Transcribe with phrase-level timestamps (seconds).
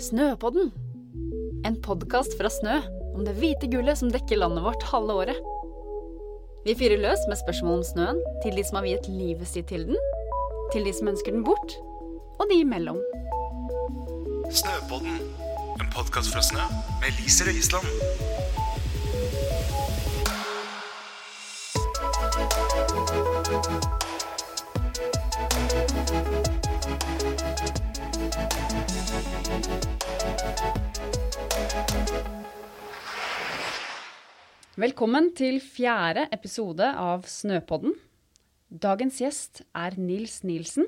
[0.00, 0.70] Snøpodden.
[1.66, 2.78] En podkast fra Snø
[3.14, 5.40] om det hvite gullet som dekker landet vårt halve året.
[6.64, 9.84] Vi fyrer løs med spørsmål om snøen til de som har viet livet sitt til
[9.90, 10.00] den,
[10.72, 11.76] til de som ønsker den bort,
[12.38, 13.00] og de imellom.
[14.48, 15.20] Snøpodden,
[15.80, 16.64] en podkast fra Snø
[17.02, 18.37] med Lise Røisland.
[34.78, 37.96] Velkommen til fjerde episode av Snøpodden.
[38.70, 40.86] Dagens gjest er Nils Nilsen.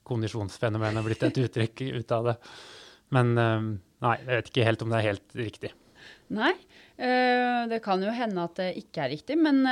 [0.06, 2.36] kondisjonsfenomen har blitt et uttrykk ut av det.
[3.14, 3.70] Men eh,
[4.06, 5.72] nei, jeg vet ikke helt om det er helt riktig.
[6.32, 6.54] Nei,
[7.02, 9.36] øh, det kan jo hende at det ikke er riktig.
[9.42, 9.64] Men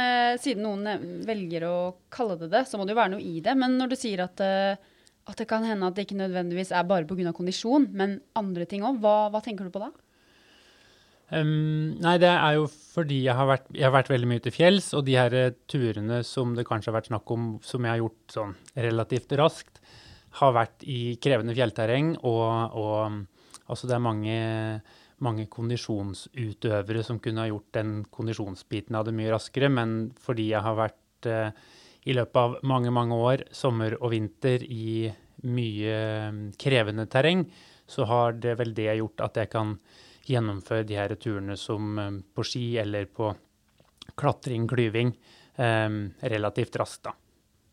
[0.43, 1.77] siden noen eh, velger å
[2.11, 3.55] kalle det det, så må det jo være noe i det.
[3.59, 4.43] Men når du sier at,
[5.31, 7.33] at det kan hende at det ikke nødvendigvis er bare pga.
[7.37, 9.91] kondisjon, men andre ting òg, hva, hva tenker du på da?
[11.31, 14.55] Um, nei, det er jo fordi jeg har, vært, jeg har vært veldig mye til
[14.55, 17.95] fjells, og de her eh, turene som det kanskje har vært snakk om, som jeg
[17.95, 19.79] har gjort sånn relativt raskt,
[20.41, 24.41] har vært i krevende fjellterreng, og, og altså det er mange,
[25.23, 30.67] mange kondisjonsutøvere som kunne ha gjort den kondisjonsbiten av det mye raskere, men fordi jeg
[30.67, 31.63] har vært eh,
[32.11, 35.11] i løpet av mange, mange år, sommer og vinter, i
[35.47, 37.45] mye eh, krevende terreng,
[37.91, 39.77] så har det vel det gjort at jeg kan
[40.29, 43.33] gjennomføre de her turene som eh, på ski eller på
[44.21, 45.15] klatring, klyving,
[45.57, 45.89] eh,
[46.35, 47.17] relativt raskt, da.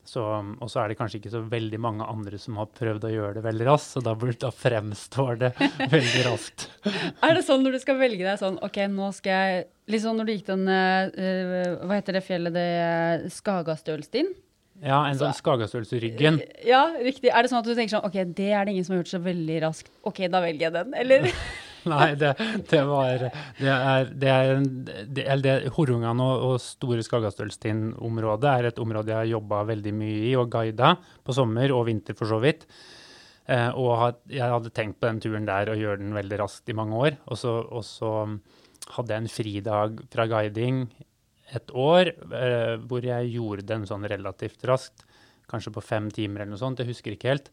[0.07, 3.12] Så, og så er det kanskje ikke så veldig mange andre som har prøvd å
[3.12, 5.51] gjøre det veldig raskt, så da, da fremstår det
[5.95, 6.69] veldig raskt.
[6.88, 10.18] Er det sånn når du skal velge deg sånn OK, nå skal jeg Litt sånn
[10.19, 14.34] når du gikk den uh, Hva heter det fjellet, det uh, Skagastølstien?
[14.84, 16.35] Ja, en sånn skagastørrelse i ryggen.
[16.68, 17.31] Ja, riktig.
[17.31, 19.13] Er det sånn at du tenker sånn OK, det er det ingen som har gjort
[19.16, 19.89] så veldig raskt.
[20.06, 21.31] OK, da velger jeg den, eller?
[21.93, 22.33] Nei, det,
[22.69, 23.25] det var
[23.57, 24.61] Det er, det er,
[25.07, 30.21] det, er Horungan og, og store Skagastølstind-området er et område jeg har jobba veldig mye
[30.29, 30.93] i og guida
[31.23, 32.67] på sommer og vinter, for så vidt.
[33.47, 36.71] Eh, og had, jeg hadde tenkt på den turen der og gjøre den veldig raskt
[36.71, 37.19] i mange år.
[37.31, 38.13] Og så, og så
[38.97, 40.87] hadde jeg en fridag fra guiding
[41.55, 45.05] et år eh, hvor jeg gjorde den sånn relativt raskt.
[45.47, 47.51] Kanskje på fem timer eller noe sånt, jeg husker ikke helt.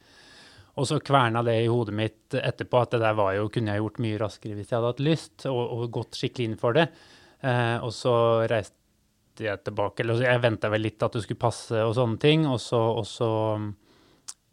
[0.74, 3.82] Og så kverna det i hodet mitt etterpå at det der var jo, kunne jeg
[3.84, 6.88] gjort mye raskere hvis jeg hadde hatt lyst, og, og gått skikkelig inn for det.
[7.44, 8.14] Eh, og så
[8.50, 12.46] reiste jeg tilbake, eller jeg venta vel litt at det skulle passe og sånne ting,
[12.50, 13.30] og så, og så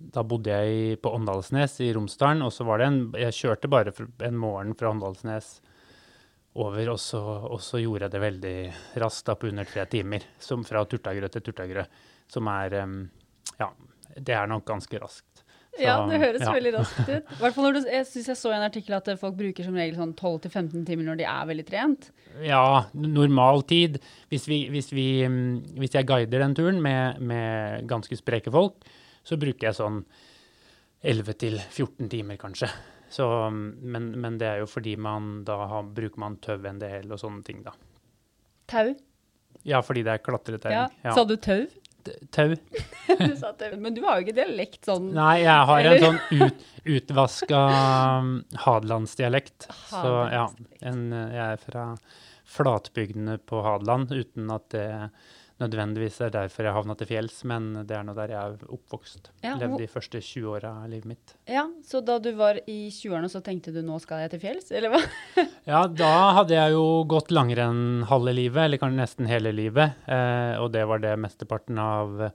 [0.02, 3.94] da bodde jeg på Åndalsnes i Romsdalen, og så var det en Jeg kjørte bare
[4.26, 5.60] en morgen fra Åndalsnes
[6.54, 8.56] over, og så, og så, gjorde jeg det veldig
[9.04, 10.26] raskt, da på under tre timer.
[10.42, 11.86] Som fra Turtagrø til Turtagrø,
[12.28, 12.78] som er
[13.60, 13.70] Ja,
[14.18, 15.31] det er nok ganske raskt.
[15.72, 16.52] Så, ja, det høres ja.
[16.52, 17.30] veldig raskt ut.
[17.40, 19.78] hvert fall når du, Jeg syns jeg så i en artikkel at folk bruker som
[19.80, 22.10] regel sånn 12-15 timer når de er veldig trent.
[22.44, 24.02] Ja, normal tid.
[24.32, 25.08] Hvis, vi, hvis, vi,
[25.80, 28.84] hvis jeg guider den turen med, med ganske spreke folk,
[29.24, 30.02] så bruker jeg sånn
[31.08, 32.70] 11-14 timer, kanskje.
[33.12, 37.12] Så, men, men, det er jo fordi man da har, bruker man tau en del
[37.12, 37.74] og sånne ting, da.
[38.72, 38.94] Tau?
[39.68, 40.78] Ja, fordi det er klatreterreng.
[40.78, 40.86] Ja.
[41.04, 41.16] ja.
[41.16, 41.66] Sa du tau?
[42.34, 42.56] Tau.
[43.22, 43.76] du sa tau.
[43.82, 46.66] Men du har jo ikke dialekt sånn Nei, jeg har en sånn ut,
[46.98, 47.62] utvaska
[48.22, 48.34] um,
[48.66, 49.70] hadelandsdialekt.
[49.92, 50.48] Så ja,
[50.92, 51.86] en, jeg er fra
[52.52, 54.88] flatbygdene på Hadeland, uten at det
[55.62, 59.32] nødvendigvis er derfor jeg havna til fjells, men det er nå der jeg er oppvokst.
[59.46, 61.36] Ja, Levde de første 20 åra av livet mitt.
[61.50, 64.72] Ja, Så da du var i 20-årene, så tenkte du nå skal jeg til fjells,
[64.76, 65.02] eller hva?
[65.72, 70.02] ja, da hadde jeg jo gått langrenn halve livet, eller kanskje nesten hele livet.
[70.10, 72.26] Eh, og det var det mesteparten av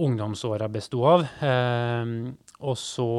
[0.00, 1.26] ungdomsåra besto av.
[1.44, 2.14] Eh,
[2.64, 3.10] og så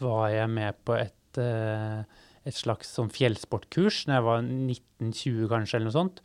[0.00, 2.02] var jeg med på et, eh,
[2.44, 6.20] et slags sånn fjellsportkurs da jeg var 1920 kanskje, eller noe sånt.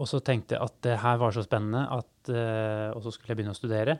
[0.00, 3.30] Og så tenkte jeg at det her var så spennende, at, uh, og så skulle
[3.30, 3.98] jeg begynne å studere.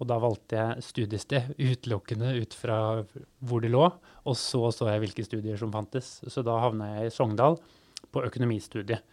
[0.00, 2.78] Og da valgte jeg studiested utelukkende ut fra
[3.44, 3.84] hvor det lå.
[4.24, 6.16] Og så så jeg hvilke studier som fantes.
[6.32, 7.58] Så da havna jeg i Sogndal
[8.14, 9.04] på økonomistudiet.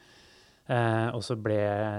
[0.71, 1.57] Eh, og så ble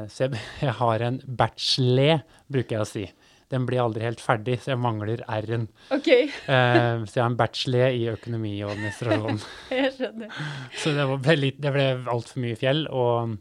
[0.09, 3.05] Så jeg, jeg har en bachelor, bruker jeg å si.
[3.53, 5.67] Den blir aldri helt ferdig, så jeg mangler R-en.
[5.93, 6.09] OK,
[6.57, 9.43] Eh, så jeg har en bachelor i økonomi og administrasjon.
[9.77, 10.39] jeg skjønner.
[10.81, 11.87] Så det, var, ble litt- det ble
[12.17, 13.37] altfor mye fjell og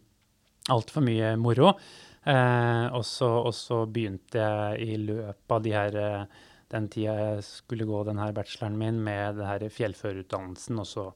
[0.72, 1.74] altfor mye moro.
[2.22, 7.88] Eh, og, så, begynte jeg i løpet av de her, eh, den tida jeg skulle
[7.90, 11.12] gå denne bacheloren min med det her fjellførerutdannelsen, og så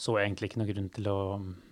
[0.00, 1.18] så jeg egentlig ikke noen grunn til å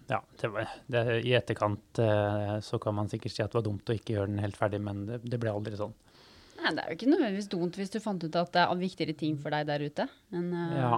[0.09, 3.67] Ja, det var, det, i etterkant eh, så kan man sikkert si at det var
[3.67, 5.95] dumt å ikke gjøre den helt ferdig, men det, det ble aldri sånn.
[6.59, 9.17] Nei, det er jo ikke nødvendigvis dumt hvis du fant ut at det er viktigere
[9.17, 10.09] ting for deg der ute.
[10.35, 10.93] Men uh, Ja.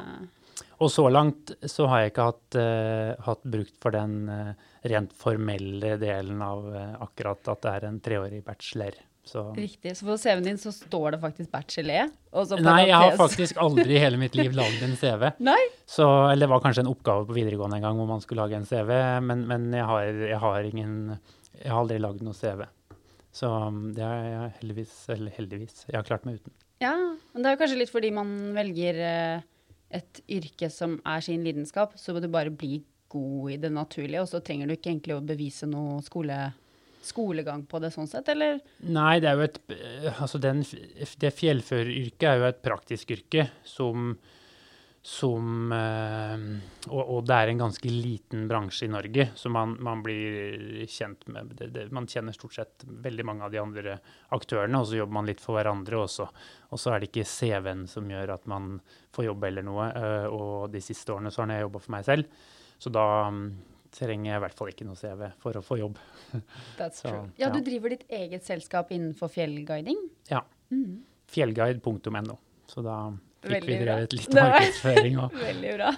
[0.81, 5.15] Og så langt så har jeg ikke hatt, uh, hatt brukt for den uh, rent
[5.17, 8.99] formelle delen av uh, akkurat at det er en treårig bachelor.
[9.31, 9.53] Så.
[9.55, 9.97] riktig.
[9.97, 12.09] Så på CV-en din så står det faktisk bachelor.
[12.65, 15.29] Nei, jeg har faktisk aldri i hele mitt liv lagd en CV.
[15.51, 15.61] Nei?
[15.87, 18.59] Så, eller det var kanskje en oppgave på videregående en gang hvor man skulle lage
[18.59, 18.91] en CV,
[19.23, 20.97] men, men jeg, har, jeg har ingen
[21.61, 22.65] Jeg har aldri lagd noe CV.
[23.37, 25.85] Så um, det har jeg heldigvis Eller heldigvis.
[25.87, 26.56] Jeg har klart meg uten.
[26.83, 28.99] Ja, men det er kanskje litt fordi man velger
[29.91, 34.23] et yrke som er sin lidenskap, så må du bare bli god i det naturlige,
[34.23, 36.37] og så trenger du ikke egentlig å bevise noe skole,
[37.03, 38.61] skolegang på det sånn sett, eller?
[38.87, 43.49] Nei, det er jo et eh, Altså, den, det fjellføreryrket er jo et praktisk yrke
[43.67, 44.15] som
[45.02, 46.43] som eh,
[46.93, 51.25] og, og det er en ganske liten bransje i Norge, så man, man blir kjent
[51.32, 53.94] med det, det, Man kjenner stort sett veldig mange av de andre
[54.37, 56.26] aktørene, og så jobber man litt for hverandre også.
[56.69, 58.75] Og så er det ikke CV-en som gjør at man
[59.17, 59.88] får jobb eller noe.
[59.88, 62.44] eh, og de siste årene så har jeg jobba for meg selv,
[62.81, 63.49] så da mm,
[63.96, 65.96] trenger jeg i hvert fall ikke noe CV for å få jobb.
[66.79, 67.25] That's Så, true.
[67.41, 67.55] Ja, ja.
[67.56, 70.05] du driver ditt eget selskap innenfor fjellguiding.
[70.29, 70.44] Ja.
[70.69, 71.00] Mm.
[71.32, 72.37] Fjellguide.no.
[72.69, 73.00] Så da
[73.45, 75.37] fikk vi drevet litt markedsføring òg.
[75.49, 75.93] Veldig bra.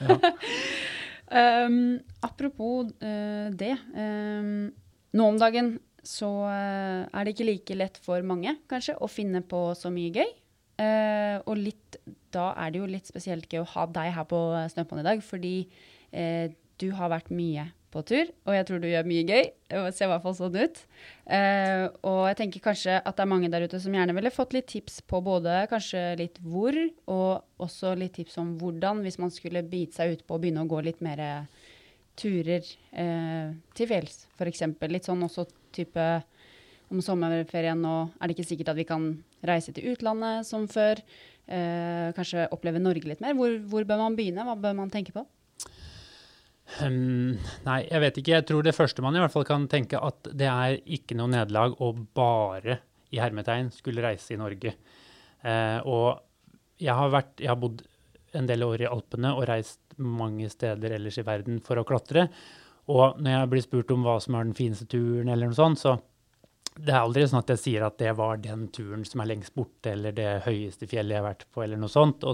[1.66, 1.80] um,
[2.24, 3.74] apropos uh, det.
[3.96, 4.70] Um,
[5.12, 9.44] nå om dagen så uh, er det ikke like lett for mange, kanskje, å finne
[9.46, 10.32] på så mye gøy.
[10.82, 12.00] Uh, og litt,
[12.34, 14.40] da er det jo litt spesielt gøy å ha deg her på
[14.72, 15.56] Snøpånd i dag, fordi
[16.12, 17.62] du har vært mye
[17.92, 19.50] på tur, og jeg tror du gjør mye gøy.
[19.72, 20.80] Det ser i hvert fall sånn ut.
[21.36, 24.56] Eh, og jeg tenker kanskje at det er mange der ute som gjerne ville fått
[24.56, 26.76] litt tips på både kanskje litt hvor,
[27.12, 30.64] og også litt tips om hvordan, hvis man skulle bite seg ut på å begynne
[30.64, 31.22] å gå litt mer
[32.18, 34.64] turer eh, til fjells, f.eks.
[34.92, 36.08] Litt sånn også type
[36.92, 39.12] om sommerferien nå er det ikke sikkert at vi kan
[39.48, 41.00] reise til utlandet som før.
[41.52, 43.34] Eh, kanskje oppleve Norge litt mer.
[43.36, 44.44] Hvor, hvor bør man begynne?
[44.46, 45.24] Hva bør man tenke på?
[46.80, 47.36] Um,
[47.66, 48.34] nei, jeg vet ikke.
[48.38, 51.30] Jeg tror det første man i hvert fall kan tenke at det er ikke noe
[51.32, 52.78] nederlag å bare
[53.12, 54.74] i hermetegn skulle reise i Norge.
[55.44, 57.82] Uh, og jeg har, vært, jeg har bodd
[58.38, 62.28] en del år i Alpene og reist mange steder ellers i verden for å klatre.
[62.90, 65.82] Og når jeg blir spurt om hva som er den fineste turen, eller noe sånt,
[65.82, 65.98] så
[66.72, 69.54] det er aldri sånn at jeg sier at det var den turen som er lengst
[69.54, 72.24] borte, eller det høyeste fjellet jeg har vært på, eller noe sånt.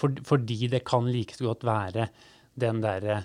[0.00, 2.08] For, fordi det kan like så godt være
[2.60, 3.22] den derre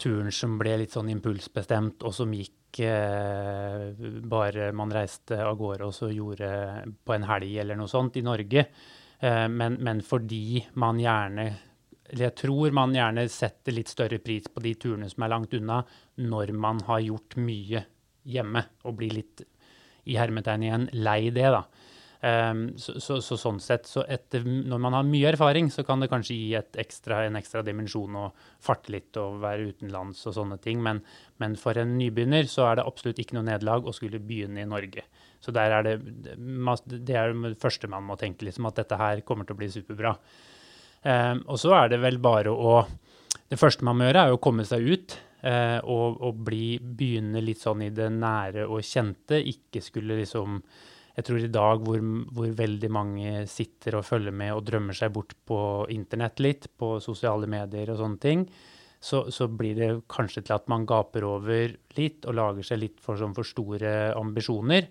[0.00, 3.90] turen som ble litt sånn impulsbestemt, og som gikk eh,
[4.30, 6.50] bare man reiste av gårde og så gjorde
[7.04, 8.66] på en helg eller noe sånt i Norge.
[9.20, 11.50] Eh, men, men fordi man gjerne
[12.10, 15.52] eller jeg tror man gjerne setter litt større pris på de turene som er langt
[15.54, 15.78] unna,
[16.18, 17.84] når man har gjort mye
[18.26, 19.44] hjemme, og blir litt
[20.10, 21.62] i hermetegn igjen lei det, da.
[22.20, 26.02] Um, så, så, så sånn sett, så etter, når man har mye erfaring, så kan
[26.02, 28.26] det kanskje gi ekstra, en ekstra dimensjon å
[28.60, 30.82] farte litt og være utenlands og sånne ting.
[30.84, 31.00] Men,
[31.40, 34.68] men for en nybegynner så er det absolutt ikke noe nederlag å skulle begynne i
[34.68, 35.06] Norge.
[35.40, 35.96] Så der er det,
[36.92, 39.70] det er det første man må tenke, liksom, at dette her kommer til å bli
[39.72, 40.12] superbra.
[41.00, 42.82] Um, og så er det vel bare å
[43.50, 45.16] Det første man må gjøre, er å komme seg ut.
[45.42, 49.40] eh, og, og bli, begynne litt sånn i det nære og kjente.
[49.40, 50.60] Ikke skulle liksom
[51.20, 52.00] Jeg tror i dag hvor,
[52.32, 55.58] hvor veldig mange sitter og følger med og drømmer seg bort på
[55.92, 58.44] internett litt, på sosiale medier og sånne ting,
[59.00, 63.02] så, så blir det kanskje til at man gaper over litt og lager seg litt
[63.04, 64.88] for, sånn for store ambisjoner.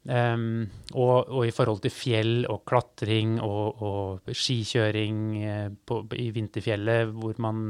[0.00, 0.64] Um,
[0.96, 7.12] og, og i forhold til fjell og klatring og, og skikjøring eh, på, i vinterfjellet,
[7.12, 7.60] hvor man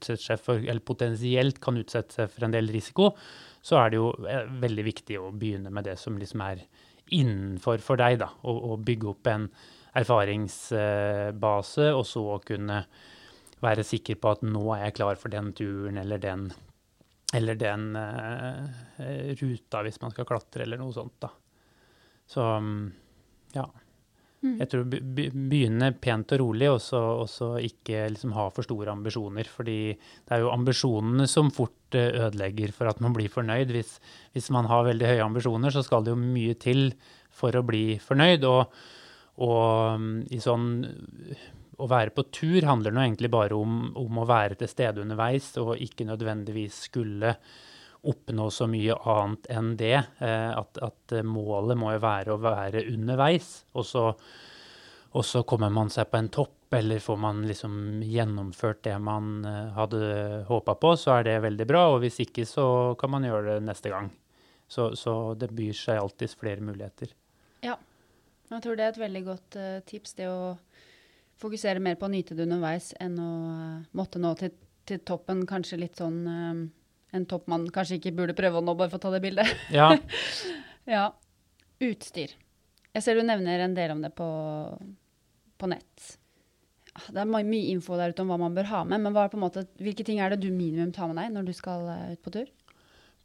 [0.00, 3.12] seg for, eller potensielt kan utsette seg for en del risiko,
[3.60, 6.64] så er det jo eh, veldig viktig å begynne med det som liksom er
[7.12, 8.30] innenfor for deg, da.
[8.42, 9.48] Å, å bygge opp en
[9.94, 12.84] erfaringsbase, og så kunne
[13.64, 16.48] være sikker på at nå er jeg klar for den turen eller den,
[17.34, 18.66] eller den uh,
[19.40, 21.30] ruta hvis man skal klatre eller noe sånt, da.
[22.28, 22.42] Så
[23.54, 23.64] ja.
[24.44, 24.58] Mm.
[24.60, 26.80] Jeg tror be- be- begynne pent og rolig, og
[27.30, 29.48] så ikke liksom ha for store ambisjoner.
[29.48, 33.72] Fordi det er jo ambisjonene som fort ødelegger for at man blir fornøyd.
[33.74, 33.96] Hvis,
[34.34, 36.88] hvis man har veldig høye ambisjoner, så skal det jo mye til
[37.34, 38.46] for å bli fornøyd.
[38.48, 38.80] Og,
[39.44, 40.68] og mm, sånn
[41.74, 45.52] å være på tur handler nå egentlig bare om, om å være til stede underveis,
[45.58, 47.34] og ikke nødvendigvis skulle
[48.04, 49.96] oppnå så mye annet enn det.
[49.96, 53.64] Eh, at, at målet må jo være å være underveis.
[53.74, 54.04] Og så,
[55.14, 59.44] og så kommer man seg på en topp, eller får man liksom gjennomført det man
[59.48, 61.86] eh, hadde håpa på, så er det veldig bra.
[61.94, 62.66] Og hvis ikke, så
[63.00, 64.10] kan man gjøre det neste gang.
[64.68, 67.12] Så, så det byr seg alltids flere muligheter.
[67.64, 67.76] Ja.
[68.50, 70.54] Jeg tror det er et veldig godt eh, tips, det å
[71.40, 74.54] fokusere mer på å nyte det underveis enn å eh, måtte nå til,
[74.86, 76.22] til toppen, kanskje litt sånn
[77.14, 79.50] en topp man kanskje ikke burde prøve å nå bare for å ta det bildet.
[79.74, 79.92] Ja,
[80.84, 81.12] Ja.
[81.82, 82.34] Utstyr.
[82.94, 84.26] Jeg ser du nevner en del om det på,
[85.58, 86.04] på nett.
[86.94, 89.24] Det er my- mye info der ute om hva man bør ha med, men hva
[89.26, 91.52] er på en måte, hvilke ting er det du minimum tar med deg når du
[91.56, 92.50] skal eh, ut på tur?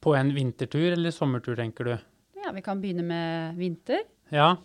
[0.02, 1.98] På en vintertur eller sommertur, tenker du?
[2.40, 4.02] Ja, Vi kan begynne med vinter.
[4.34, 4.56] Ja.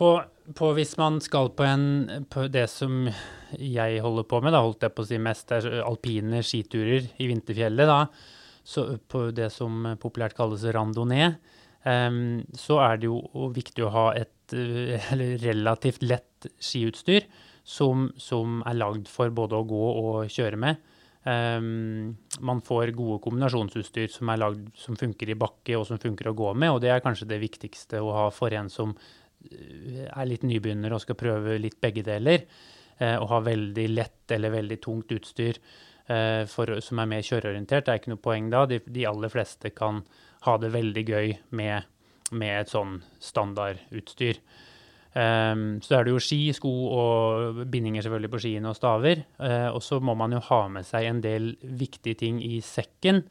[0.00, 0.22] På,
[0.56, 3.10] på hvis man skal på, en, på det som
[3.58, 7.28] jeg holder på med, da holdt jeg på å si mest, er alpine skiturer i
[7.28, 8.06] vinterfjellet, da,
[8.64, 11.34] så på det som populært kalles randonee,
[11.84, 17.26] um, så er det jo viktig å ha et eh, eller relativt lett skiutstyr
[17.70, 20.80] som, som er lagd for både å gå og kjøre med.
[21.20, 26.36] Um, man får gode kombinasjonsutstyr som, lagd, som funker i bakke og som funker å
[26.36, 30.30] gå med, og det er kanskje det viktigste å ha for en som eh, er
[30.30, 32.46] litt nybegynner og skal prøve litt begge deler.
[33.00, 35.60] uh, og ha veldig lett eller veldig tungt utstyr
[36.08, 38.64] uh, for, som er mer kjøreorientert, det er ikke noe poeng da.
[38.66, 40.02] De, de aller fleste kan
[40.48, 41.86] ha det veldig gøy med,
[42.32, 44.40] med et sånn standardutstyr.
[45.10, 49.24] Um, så er det jo ski, sko og bindinger selvfølgelig på skiene og staver.
[49.42, 53.24] Uh, og så må man jo ha med seg en del viktige ting i sekken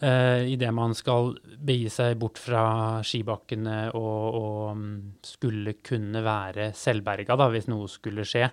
[0.00, 2.64] uh, idet man skal begi seg bort fra
[3.04, 4.94] skibakkene og, og mm,
[5.26, 8.48] skulle kunne være selvberga da, hvis noe skulle skje.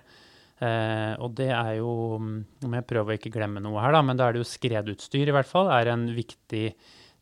[0.58, 4.04] Uh, og det er jo, mm, om jeg prøver å ikke glemme noe her, da,
[4.04, 6.66] men da er det jo skredutstyr i hvert fall, er en viktig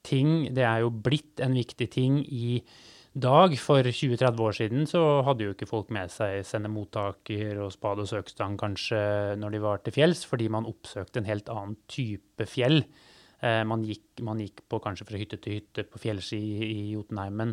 [0.07, 0.49] ting.
[0.57, 2.59] Det er jo blitt en viktig ting i
[3.17, 3.57] dag.
[3.61, 8.11] For 20-30 år siden så hadde jo ikke folk med seg sendemottaker og spade og
[8.11, 9.01] søkstang kanskje
[9.41, 12.83] når de var til fjells, fordi man oppsøkte en helt annen type fjell.
[13.45, 17.51] Eh, man, gikk, man gikk på kanskje fra hytte til hytte på fjellski i Jotunheimen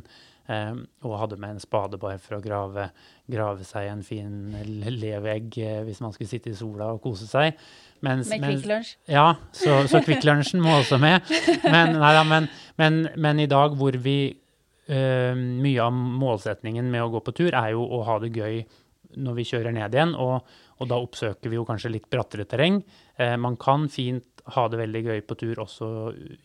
[0.48, 2.86] eh, og hadde med en spade bare for å grave,
[3.28, 7.60] grave seg en fin levegg eh, hvis man skulle sitte i sola og kose seg.
[8.04, 8.94] Mens, Med Kvikk Lunsj.
[9.12, 11.28] ja, så, så Kvikk Lunsjen må også med.
[11.64, 12.48] Men, neida, men,
[12.80, 14.18] men, men i dag hvor vi
[14.84, 18.58] Mye av målsetningen med å gå på tur er jo å ha det gøy
[19.20, 20.46] når vi kjører ned igjen, og,
[20.82, 22.82] og da oppsøker vi jo kanskje litt brattere terreng.
[23.18, 25.90] Eh, man kan fint ha det veldig gøy på tur også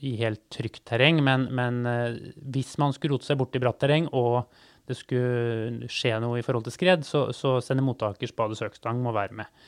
[0.07, 2.19] i helt trygt terreng, men, men eh,
[2.53, 4.45] hvis man skulle rote seg bort i bratt terreng og
[4.89, 9.13] det skulle skje noe i forhold til skred, så, så sender mottaker spade søkstang må
[9.17, 9.67] være med.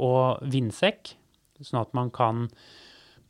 [0.00, 1.12] Og vindsekk,
[1.60, 2.46] sånn at man kan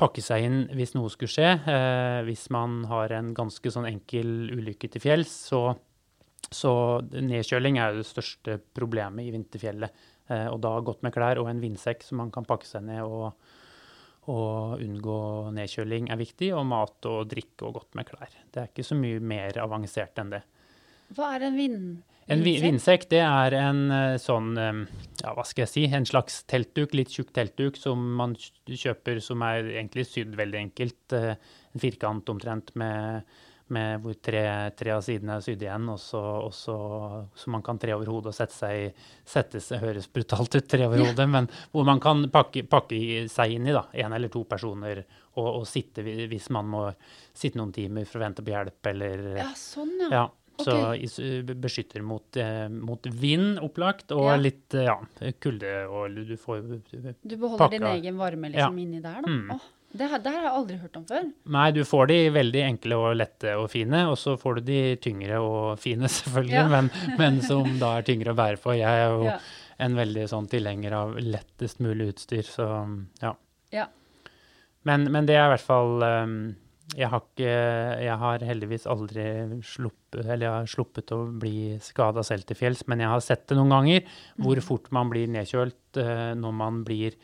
[0.03, 1.49] pakke seg inn hvis noe skulle skje.
[1.71, 5.63] Eh, hvis man har en ganske sånn enkel ulykke til fjells, så,
[6.51, 6.75] så
[7.15, 10.07] nedkjøling er jo det største problemet i vinterfjellet.
[10.29, 13.03] Eh, og da godt med klær og en vindsekk som man kan pakke seg ned
[13.07, 13.33] og,
[14.33, 15.21] og unngå
[15.55, 16.53] nedkjøling er viktig.
[16.59, 18.41] Og mat og drikke og godt med klær.
[18.51, 20.43] Det er ikke så mye mer avansert enn det.
[21.17, 21.85] Hva er en vind...
[22.33, 23.09] En vi- vindsekk?
[23.11, 27.33] det er en eh, sånn, ja, hva skal jeg si, en slags teltduk, litt tjukk
[27.35, 31.17] teltduk som man kjøper som er egentlig sydd veldig enkelt.
[31.19, 31.35] eh,
[31.75, 33.25] En firkant omtrent med,
[33.75, 34.43] med hvor tre,
[34.79, 36.23] tre av sidene er sydd igjen, og så,
[37.51, 38.91] man kan tre over hodet og sette seg i,
[39.29, 43.57] sette seg, høres brutalt ut, tre over hodet, men hvor man kan pakke, pakke seg
[43.59, 45.03] inn i da, en eller to personer
[45.35, 46.85] og, og sitte hvis man må
[47.33, 50.11] sitte noen timer for å vente på hjelp, eller Ja, sånn, ja.
[50.13, 50.25] ja,
[50.61, 50.75] så
[51.61, 54.37] beskytter mot, eh, mot vind, opplagt, og Ja.
[54.37, 54.99] litt eh, ja,
[55.41, 55.71] kulde.
[55.89, 56.83] Og du får
[57.27, 58.69] Du beholder din egen varme Ja.
[58.69, 59.29] liksom inni der, da.
[59.29, 59.51] Mm.
[59.53, 59.61] Oh,
[59.95, 61.33] det, her- det her har jeg aldri hørt om før.
[61.47, 64.97] Nei, du får de veldig enkle og lette og fine, og så får du de
[64.97, 66.69] tyngre og fine, selvfølgelig, Ja.
[66.69, 68.73] men, men som da er tyngre å bære for.
[68.75, 69.39] Jeg er jo Ja.
[69.79, 72.69] en veldig sånn tilhenger av lettest mulig utstyr, så
[73.23, 73.35] ja.
[73.73, 73.87] Ja.
[74.85, 76.57] Men, men det er i hvert fall um,
[76.93, 77.53] jeg har ikke
[78.05, 79.25] Jeg har heldigvis aldri
[79.65, 83.47] sluppet, eller jeg har sluppet å bli skada selv til fjells, men jeg har sett
[83.49, 87.17] det noen ganger, hvor fort man blir nedkjølt eh, når man blir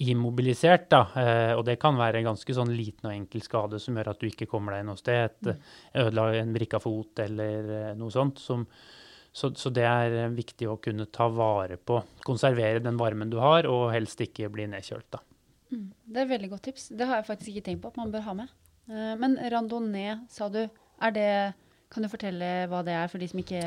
[0.00, 0.88] immobilisert.
[0.92, 1.02] Da.
[1.20, 4.22] Eh, og det kan være en ganske sånn liten og enkel skade som gjør at
[4.22, 5.28] du ikke kommer deg noe sted.
[5.28, 5.68] Et,
[6.00, 8.40] ødela en brikka fot eller eh, noe sånt.
[8.40, 8.64] Som,
[9.32, 13.38] så, så det er eh, viktig å kunne ta vare på, konservere den varmen du
[13.42, 15.10] har, og helst ikke bli nedkjølt.
[15.18, 15.22] da.
[15.70, 16.88] Det er et veldig godt tips.
[16.96, 18.56] Det har jeg faktisk ikke tenkt på at man bør ha med.
[18.90, 20.64] Eh, Men randonee, sa du.
[21.00, 21.30] Er det
[21.90, 23.60] Kan du fortelle hva det er for de som ikke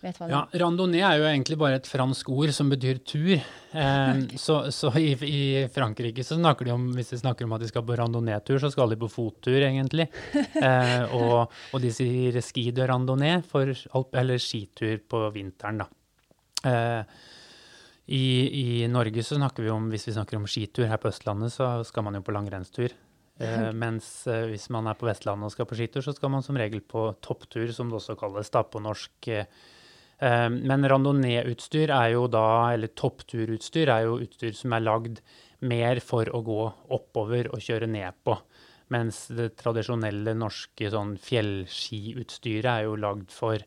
[0.00, 0.32] vet hva det er?
[0.32, 3.34] Ja, randonee er jo egentlig bare et fransk ord som betyr tur.
[3.76, 5.40] Eh, så så i, i
[5.74, 8.70] Frankrike så snakker de om, hvis de snakker om at de skal på randonee-tur, så
[8.72, 10.08] skal de på fottur, egentlig.
[10.68, 15.88] Eh, og, og de sier ski de randonee, for alp, eller skitur på vinteren, da.
[16.64, 17.20] Eh,
[18.08, 18.24] i,
[18.62, 21.68] I Norge så snakker vi om, hvis vi snakker om skitur her på Østlandet, så
[21.84, 22.96] skal man jo på langrennstur.
[23.38, 26.46] Eh, mens eh, hvis man er på Vestlandet og skal på skitur, så skal man
[26.46, 29.28] som regel på topptur, som det også kalles da på norsk.
[29.34, 29.50] Eh,
[30.18, 35.20] Eh, Men randonee-utstyr er jo da, eller toppturutstyr er jo utstyr som er lagd
[35.68, 36.62] mer for å gå
[36.94, 38.34] oppover og kjøre ned på.
[38.94, 43.62] Mens det tradisjonelle norske sånn fjellskiutstyret er jo lagd for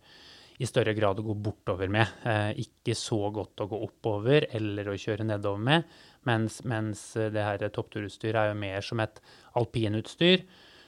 [0.61, 2.09] i større grad å gå bortover med.
[2.27, 5.95] Eh, ikke så godt å gå oppover eller å kjøre nedover med.
[6.29, 9.21] Mens, mens eh, det her toppturutstyret er jo mer som et
[9.57, 10.45] alpinutstyr,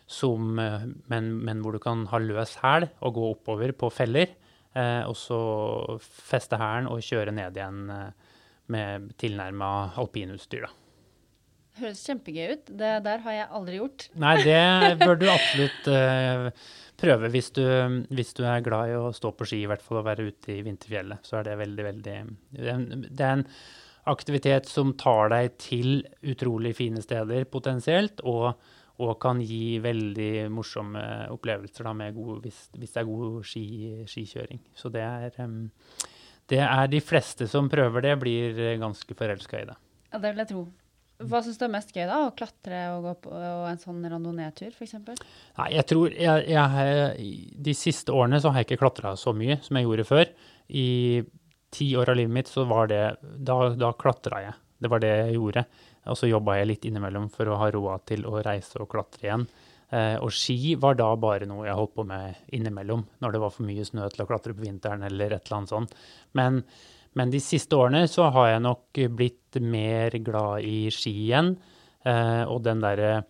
[0.10, 4.36] som, eh, men, men hvor du kan ha løs hæl og gå oppover på feller.
[4.74, 5.40] Eh, og så
[6.02, 8.40] feste hælen og kjøre ned igjen eh,
[8.74, 9.68] med tilnærma
[10.02, 10.66] alpinutstyr.
[10.66, 10.72] da.
[11.82, 12.72] Høres kjempegøy ut.
[12.82, 14.08] Det der har jeg aldri gjort.
[14.24, 16.50] Nei, det bør du absolutt eh,
[17.02, 17.64] prøve hvis du,
[18.14, 20.58] hvis du er glad i å stå på ski, i hvert fall å være ute
[20.58, 21.26] i vinterfjellet.
[21.26, 22.18] Så er det veldig, veldig
[22.54, 23.48] det er en
[24.10, 26.02] aktivitet som tar deg til
[26.34, 28.54] utrolig fine steder potensielt, og,
[29.04, 33.66] og kan gi veldig morsomme opplevelser da, med god, hvis, hvis det er god ski,
[34.10, 34.62] skikjøring.
[34.76, 35.68] Så det er, um,
[36.52, 39.78] det er de fleste som prøver det, blir ganske forelska i det.
[40.12, 40.64] Ja, det vil jeg tro.
[41.24, 42.18] Hva syns du er mest gøy, da?
[42.26, 44.98] Å klatre og gå på og en sånn randonee-tur, f.eks.?
[45.60, 47.28] Nei, jeg tror jeg, jeg,
[47.64, 50.34] De siste årene så har jeg ikke klatra så mye som jeg gjorde før.
[50.74, 50.88] I
[51.74, 54.56] ti år av livet mitt så var det Da, da klatra jeg.
[54.84, 55.66] Det var det jeg gjorde.
[56.12, 59.28] Og så jobba jeg litt innimellom for å ha råd til å reise og klatre
[59.28, 59.46] igjen.
[59.94, 63.54] Eh, og ski var da bare noe jeg holdt på med innimellom, når det var
[63.54, 65.96] for mye snø til å klatre på vinteren eller et eller annet sånt.
[66.40, 66.60] Men,
[67.14, 71.54] men de siste årene så har jeg nok blitt mer glad i ski igjen.
[72.04, 73.24] Eh, og den derre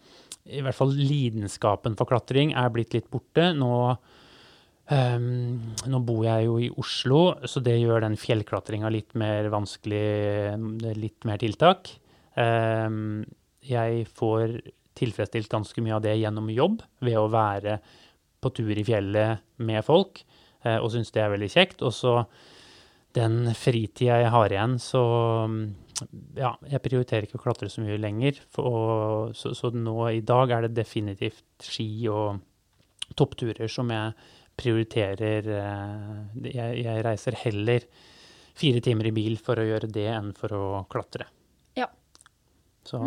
[0.44, 3.52] i hvert fall lidenskapen for klatring er blitt litt borte.
[3.56, 3.74] Nå,
[4.94, 10.56] ehm, nå bor jeg jo i Oslo, så det gjør den fjellklatringa litt mer vanskelig,
[11.00, 11.92] litt mer tiltak.
[12.38, 13.24] Um,
[13.64, 14.58] jeg får
[14.98, 17.78] tilfredsstilt ganske mye av det gjennom jobb, ved å være
[18.44, 20.24] på tur i fjellet med folk,
[20.66, 21.86] uh, og syns det er veldig kjekt.
[21.86, 22.18] Og så
[23.14, 25.04] den fritida jeg har igjen, så
[26.38, 28.40] ja, jeg prioriterer ikke å klatre så mye lenger.
[28.54, 32.42] For, og, så, så nå i dag er det definitivt ski og
[33.20, 34.14] toppturer som jeg
[34.60, 35.48] prioriterer.
[35.48, 37.86] eh, Jeg, jeg reiser heller
[38.54, 41.26] fire timer i bil for å gjøre det enn for å klatre.
[41.78, 41.88] Ja.
[42.86, 43.00] Så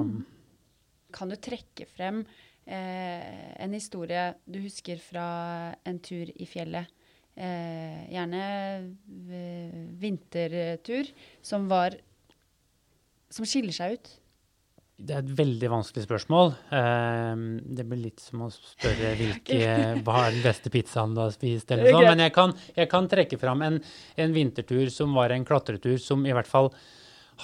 [1.13, 2.25] Kan du trekke frem
[2.67, 5.27] eh, en historie du husker fra
[5.87, 6.91] en tur i fjellet?
[7.37, 8.43] Eh, gjerne
[10.01, 11.11] vintertur,
[11.45, 11.99] som var
[13.29, 14.09] Som skiller seg ut.
[14.97, 16.55] Det er et veldig vanskelig spørsmål.
[16.73, 17.41] Eh,
[17.79, 19.59] det blir litt som å spørre hvilke,
[20.07, 22.09] hva er den beste pizzaen du har spist, eller er sånn.
[22.09, 23.77] Men jeg kan, jeg kan trekke fram en,
[24.17, 26.73] en vintertur som var en klatretur som i hvert fall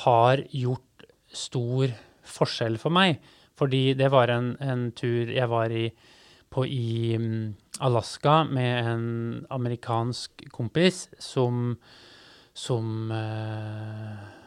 [0.06, 1.92] har gjort stor
[2.32, 3.20] forskjell for meg.
[3.60, 5.90] Fordi det var en, en tur jeg var i,
[6.52, 7.42] på i mm,
[7.84, 9.06] Alaska med en
[9.52, 11.74] amerikansk kompis som,
[12.56, 14.41] som eh,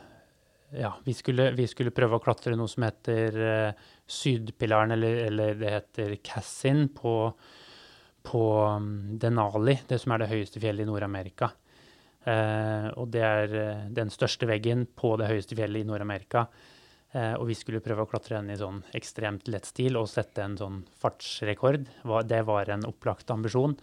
[0.78, 5.60] ja, vi skulle, vi skulle prøve å klatre noe som heter uh, Sydpilaren, eller, eller
[5.60, 7.16] det heter Cassin på,
[8.26, 8.46] på
[8.78, 11.52] um, Denali, det som er det høyeste fjellet i Nord-Amerika.
[12.26, 16.48] Uh, og det er uh, den største veggen på det høyeste fjellet i Nord-Amerika.
[17.16, 20.44] Eh, og vi skulle prøve å klatre den i sånn ekstremt lett stil og sette
[20.44, 21.88] en sånn fartsrekord.
[22.28, 23.78] Det var en opplagt ambisjon.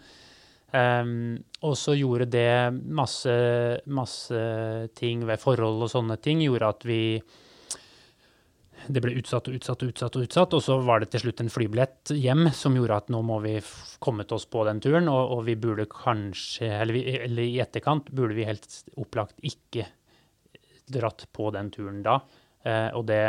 [0.73, 3.33] Um, og så gjorde det masse,
[3.85, 4.39] masse
[4.97, 7.01] ting ved forhold og sånne ting, gjorde at vi
[8.83, 11.43] Det ble utsatt og utsatt og utsatt, og utsatt, og så var det til slutt
[11.43, 15.07] en flybillett hjem som gjorde at nå må vi komme kommet oss på den turen,
[15.07, 18.67] og, og vi burde kanskje, eller, vi, eller i etterkant, burde vi helt
[18.99, 19.85] opplagt ikke
[20.91, 22.17] dratt på den turen da.
[22.65, 23.21] Uh, og det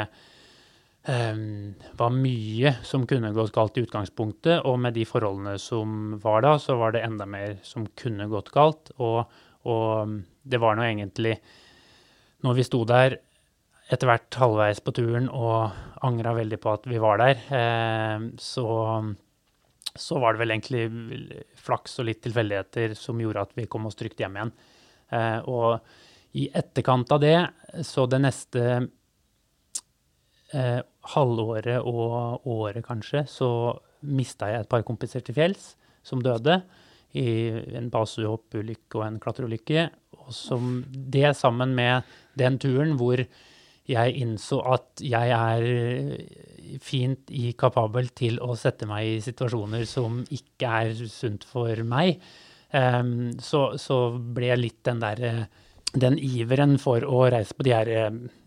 [1.08, 6.44] um, var mye som kunne gått galt i utgangspunktet, og med de forholdene som var
[6.46, 8.92] da, så var det enda mer som kunne gått galt.
[8.98, 9.24] Og,
[9.68, 11.38] og det var nå egentlig
[12.44, 13.14] Når vi sto der
[13.92, 15.72] etter hvert halvveis på turen og
[16.04, 18.66] angra veldig på at vi var der, eh, så,
[19.96, 23.96] så var det vel egentlig flaks og litt tilfeldigheter som gjorde at vi kom oss
[23.96, 24.52] trygt hjem igjen.
[25.12, 27.36] Eh, og i etterkant av det,
[27.86, 28.64] så det neste
[30.52, 30.80] eh,
[31.14, 33.48] halvåret og året kanskje, så
[34.04, 36.61] mista jeg et par kompiser til fjells som døde
[37.16, 37.26] i
[37.78, 39.88] en basehoppulykke og en klatreulykke.
[40.24, 42.04] Og som det sammen med
[42.38, 43.22] den turen hvor
[43.85, 50.22] jeg innså at jeg er fint i kapabel til å sette meg i situasjoner som
[50.33, 52.16] ikke er sunt for meg,
[52.72, 55.46] um, så, så, ble litt den der
[55.94, 57.90] den iveren for å reise på de her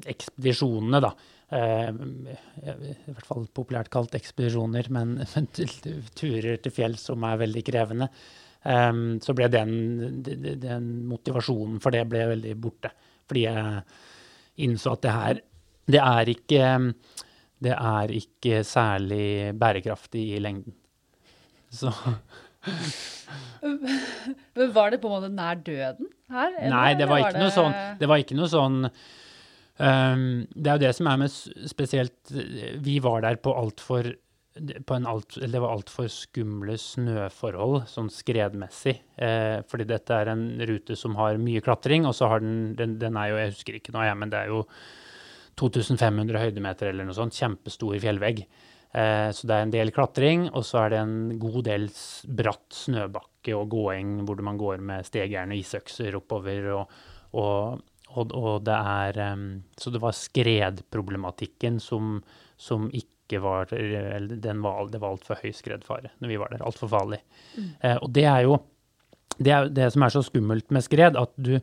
[0.09, 5.47] ekspedisjonene, da, Eh, I hvert fall populært kalt ekspedisjoner, men, men
[6.17, 8.09] turer til fjells som er veldig krevende.
[8.67, 9.71] Um, så ble den,
[10.25, 12.91] den, motivasjonen for det ble veldig borte.
[13.29, 13.83] Fordi jeg
[14.65, 15.39] innså at det her
[15.87, 16.63] Det er ikke,
[17.63, 20.75] det er ikke særlig bærekraftig i lengden.
[21.71, 21.93] Så
[24.55, 26.51] Men Var det på en måte nær døden her?
[26.67, 27.47] Nei, det var, var det...
[27.55, 28.81] Sånn, det var ikke noe sånn
[29.77, 31.33] Um, det er jo det som er med
[31.69, 32.31] spesielt
[32.81, 34.07] Vi var der på altfor
[34.57, 38.95] på en alt, det var altfor skumle snøforhold, sånn skredmessig.
[39.15, 42.97] Eh, fordi dette er en rute som har mye klatring, og så har den, den,
[43.01, 44.63] den er jo Jeg husker ikke nå, jeg, men det er jo
[45.57, 47.37] 2500 høydemeter eller noe sånt.
[47.37, 48.43] Kjempestor fjellvegg.
[48.97, 51.89] Eh, så det er en del klatring, og så er det en god del
[52.39, 56.71] bratt snøbakke og gåing hvor man går med stegjern og isøkser oppover.
[56.77, 56.97] og,
[57.37, 57.85] og
[58.17, 59.45] og, og, det er um,
[59.77, 62.17] Så det var skredproblematikken som,
[62.57, 66.65] som ikke var Eller den var, det var altfor høy skredfare når vi var der.
[66.65, 67.21] Altfor farlig.
[67.57, 67.69] Mm.
[67.83, 68.57] Uh, og det er jo
[69.37, 71.57] det, er det som er så skummelt med skred, at du,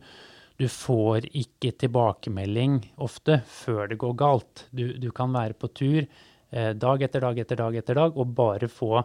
[0.55, 4.65] du får ikke tilbakemelding ofte før det går galt.
[4.71, 8.35] Du, du kan være på tur eh, dag etter dag etter dag etter dag og
[8.37, 9.01] bare få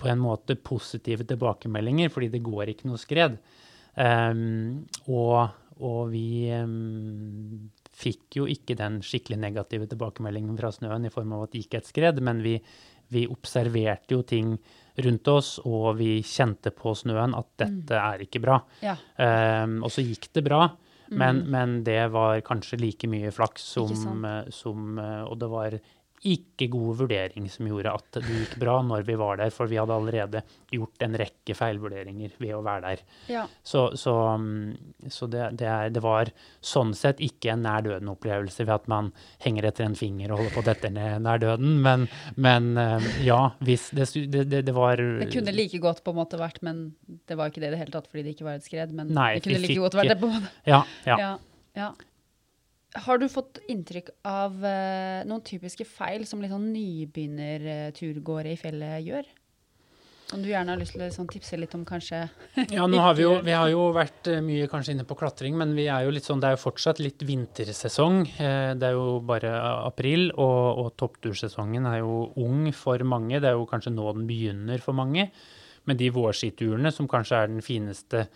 [0.00, 3.36] på en måte positive tilbakemeldinger, fordi det går ikke noe skred.
[3.94, 11.12] Um, og og vi um, fikk jo ikke den skikkelig negative tilbakemeldingen fra snøen i
[11.14, 12.56] form av at det gikk et skred, men vi,
[13.14, 14.54] vi observerte jo ting
[15.04, 18.06] rundt oss, og vi kjente på snøen at dette mm.
[18.14, 18.60] er ikke bra.
[18.84, 18.94] Ja.
[19.18, 20.68] Um, og så gikk det bra,
[21.10, 21.50] men, mm.
[21.52, 24.96] men, det var kanskje like mye flaks som, som
[25.28, 25.76] Og det var
[26.24, 29.76] ikke god vurdering som gjorde at det gikk bra når vi var der, for vi
[29.76, 30.40] hadde allerede
[30.72, 33.02] gjort en rekke feilvurderinger ved å være der.
[33.30, 33.42] Ja.
[33.62, 36.30] Så, så, mm, så det, det, er, det, var
[36.64, 39.12] sånn sett ikke en nær døden-opplevelse ved at man
[39.44, 42.08] henger etter en finger og holder på å dette ned nær døden, men,
[42.40, 44.08] men eh, ja, hvis det,
[44.48, 46.86] det, var Det kunne like godt på en måte vært, men
[47.28, 49.12] det var ikke det i det hele tatt fordi det ikke var et skred, men
[49.14, 50.52] nei, det kunne like godt vært det på en måte.
[50.68, 51.20] Ja, ja.
[51.20, 51.32] ja,
[51.76, 51.92] ja.
[52.94, 59.30] Har du fått inntrykk av uh, noen typiske feil som sånn nybegynnerturgåere i fjellet gjør?
[60.34, 62.22] Om du gjerne har lyst til å sånn, tipse litt om, kanskje?
[62.76, 65.58] ja, nå har vi, jo, vi har jo vært uh, mye kanskje inne på klatring,
[65.58, 68.22] men vi er jo litt sånn, det er jo fortsatt litt vintersesong.
[68.38, 69.52] Uh, det er jo bare
[69.84, 73.42] april, og, og topptursesongen er jo ung for mange.
[73.42, 75.28] Det er jo kanskje nå den begynner for mange.
[75.84, 78.28] Men de vårskiturene, som kanskje er den fineste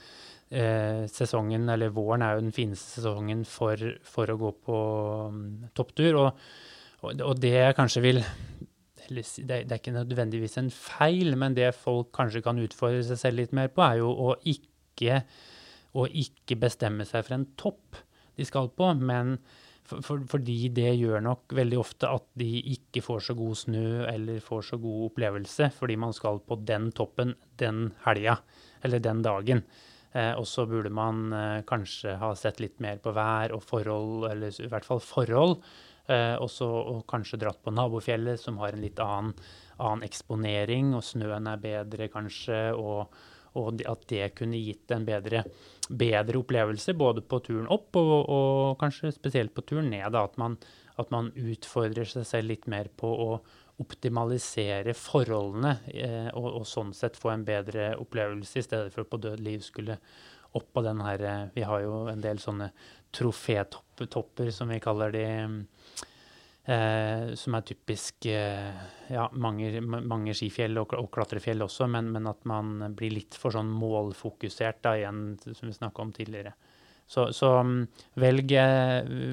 [0.50, 4.80] eh, sesongen, eller våren, er jo den fineste sesongen for, for å gå på
[5.28, 5.44] um,
[5.76, 6.18] topptur.
[6.22, 6.42] Og,
[7.02, 8.22] og, og, det jeg kanskje vil
[9.08, 13.54] det er, ikke nødvendigvis en feil, men det folk kanskje kan utfordre seg selv litt
[13.56, 15.22] mer på, er jo å ikke,
[15.96, 18.02] å ikke bestemme seg for en topp
[18.36, 19.38] de skal på, men
[19.88, 23.86] for, for, fordi det gjør nok veldig ofte at de ikke får så god snø
[24.10, 28.38] eller får så god opplevelse, fordi man skal på den toppen den helga
[28.84, 29.64] eller den dagen.
[30.16, 34.28] Eh, og så burde man eh, kanskje ha sett litt mer på vær og forhold,
[34.30, 35.58] eller i hvert fall forhold.
[36.08, 39.34] Eh, også, og kanskje dratt på nabofjellet, som har en litt annen,
[39.76, 42.62] annen eksponering, og snøen er bedre kanskje.
[42.72, 43.12] og,
[43.58, 45.42] og at det kunne gitt en bedre,
[45.88, 50.04] bedre, opplevelse både på turen opp og, og kanskje spesielt på turen ned.
[50.14, 50.56] Da, at, man,
[51.00, 53.30] at man utfordrer seg selv litt mer på å
[53.78, 59.20] optimalisere forholdene eh, og, og, sånn sett få en bedre opplevelse, i stedet for på
[59.22, 59.98] død liv skulle
[60.58, 62.72] opp på den her eh, Vi har jo en del sånne
[63.14, 65.26] trofétopper, som vi kaller de.
[66.68, 72.28] Eh, som er typisk eh, ja, mange, mange, skifjell og, og klatrefjell også, men, men,
[72.28, 76.52] at man blir litt for sånn målfokusert da, igjen, som vi snakka om tidligere.
[77.08, 77.86] Så, så mm,
[78.20, 78.52] velg,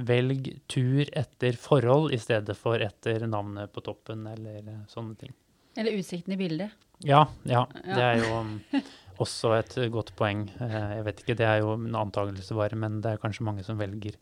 [0.08, 5.34] velg tur etter forhold i stedet for etter navnet på toppen eller eh, sånne ting.
[5.76, 6.72] Eller utsikten i bildet.
[7.04, 7.66] Ja, ja.
[7.84, 7.96] Ja.
[7.98, 8.54] Det er jo mm,
[9.26, 10.46] også et godt poeng.
[10.64, 13.66] Eh, Jeg vet ikke, det er jo en antakelse bare, men det er kanskje mange
[13.68, 14.16] som velger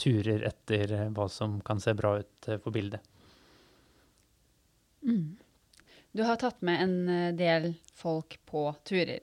[0.00, 3.04] turer etter eh, hva som kan se bra ut på bildet.
[5.04, 9.20] Du har tatt med en del folk på turer.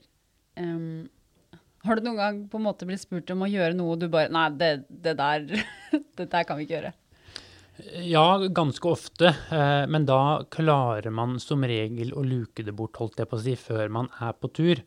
[0.60, 1.10] Um,
[1.86, 4.10] har du noen gang på en måte blitt spurt om å gjøre noe og du
[4.12, 5.48] bare Nei, det, det der
[6.18, 6.94] det der kan vi ikke gjøre.
[8.06, 13.22] Ja, ganske ofte, eh, men da klarer man som regel å luke det bort, holdt
[13.22, 14.84] jeg på å si, før man er på tur.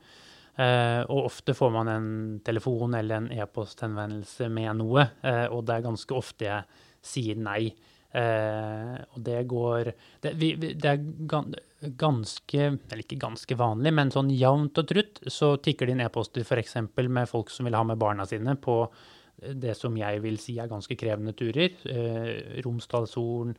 [0.55, 2.11] Eh, og ofte får man en
[2.47, 7.73] telefon eller en e-posthenvendelse med noe, eh, og det er ganske ofte jeg sier nei.
[8.15, 9.89] Eh, og det går
[10.23, 11.01] Det, vi, det er
[11.99, 16.47] ganske, eller ikke ganske vanlig, men sånn jevnt og trutt så tikker det inn e-poster
[16.47, 16.79] f.eks.
[16.95, 18.85] med folk som vil ha med barna sine på
[19.35, 21.75] det som jeg vil si er ganske krevende turer.
[21.91, 23.55] Eh, Romsdalshorn,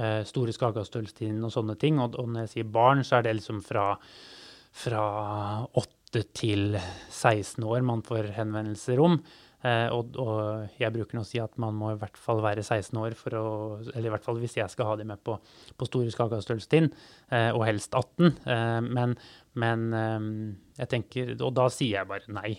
[0.00, 2.00] eh, Store Skagastølstinden og sånne ting.
[2.02, 3.90] Og, og når jeg sier barn, så er det liksom fra,
[4.84, 5.06] fra
[5.78, 9.20] 8 til 16 år man får henvendelser om.
[9.62, 12.64] Eh, og, og jeg bruker nå å si at man må i hvert fall være
[12.64, 13.44] 16 år for å
[13.92, 15.36] Eller i hvert fall hvis jeg skal ha de med på,
[15.78, 16.90] på Store Skagastølstind,
[17.30, 18.32] eh, og helst 18.
[18.42, 19.16] Eh, men
[19.52, 19.82] men
[20.78, 22.54] jeg tenker Og da sier jeg bare nei.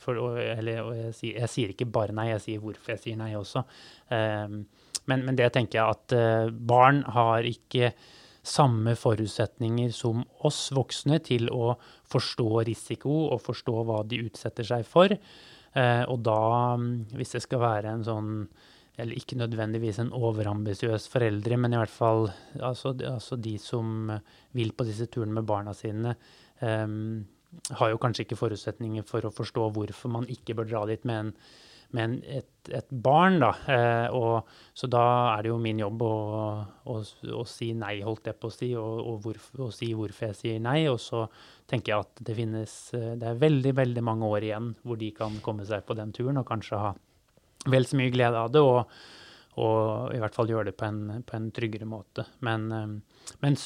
[0.00, 3.34] For, eller jeg, sier, jeg sier ikke bare nei, jeg sier hvorfor jeg sier nei
[3.36, 3.60] også.
[4.08, 7.90] Men, men det tenker jeg at barn har ikke
[8.46, 11.74] samme forutsetninger som oss voksne til å
[12.08, 15.12] forstå risiko og forstå hva de utsetter seg for.
[15.76, 16.40] Eh, og da,
[16.80, 18.32] mm, hvis det skal være en sånn
[18.96, 22.30] eller ikke nødvendigvis en overambisiøs foreldre, men i hvert fall
[22.64, 24.08] altså, altså de som
[24.56, 26.14] vil på disse turene med barna sine,
[26.64, 27.26] em,
[27.76, 31.26] har jo kanskje ikke forutsetninger for å forstå hvorfor man ikke bør dra dit med,
[31.26, 31.34] en,
[31.94, 33.38] med en, et, et barn.
[33.42, 33.50] Da.
[33.72, 36.14] Eh, og, så da er det jo min jobb å,
[36.86, 36.98] å,
[37.40, 40.40] å si nei, holdt jeg på å si, og, og, hvorfor, og si hvorfor jeg
[40.40, 40.78] sier nei.
[40.92, 41.26] Og så
[41.70, 45.12] tenker jeg at det finnes eh, Det er veldig, veldig mange år igjen hvor de
[45.16, 46.96] kan komme seg på den turen og kanskje ha
[47.66, 48.84] vel så mye glede av det, og,
[49.56, 52.26] og i hvert fall gjøre det på en, på en tryggere måte.
[52.44, 53.56] Men, eh, men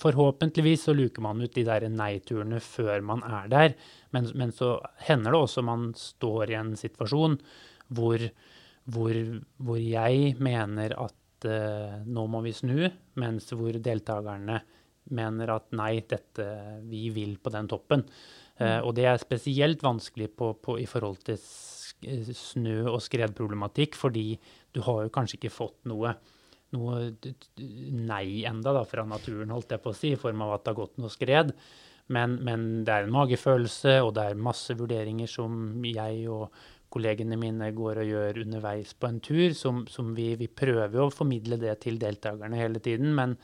[0.00, 3.74] forhåpentligvis så luker man ut de der nei-turene før man er der.
[4.14, 4.76] Men, men så
[5.08, 7.36] hender det også man står i en situasjon
[7.94, 8.22] hvor,
[8.94, 9.18] hvor,
[9.58, 12.78] hvor jeg mener at uh, nå må vi snu,
[13.20, 14.62] mens hvor deltakerne
[15.14, 16.46] mener at nei, dette,
[16.88, 18.06] vi vil på den toppen.
[18.56, 21.42] Uh, og det er spesielt vanskelig på, på, i forhold til
[22.02, 24.34] snø- og skredproblematikk, fordi
[24.74, 26.14] du har jo kanskje ikke fått noe,
[26.74, 27.00] noe
[27.58, 30.74] nei enda da, fra naturen, holdt jeg på å si, i form av at det
[30.74, 31.54] har gått noe skred.
[32.12, 36.50] Men, men det er en magefølelse, og det er masse vurderinger som jeg og
[36.94, 41.12] kollegene mine går og gjør underveis på en tur, som, som vi, vi prøver å
[41.12, 43.34] formidle det til deltakerne hele tiden, men,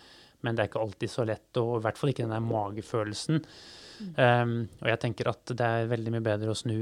[0.44, 3.42] men det er ikke alltid så lett, og i hvert fall ikke den der magefølelsen.
[4.16, 6.76] Um, og jeg tenker at det er veldig mye bedre å snu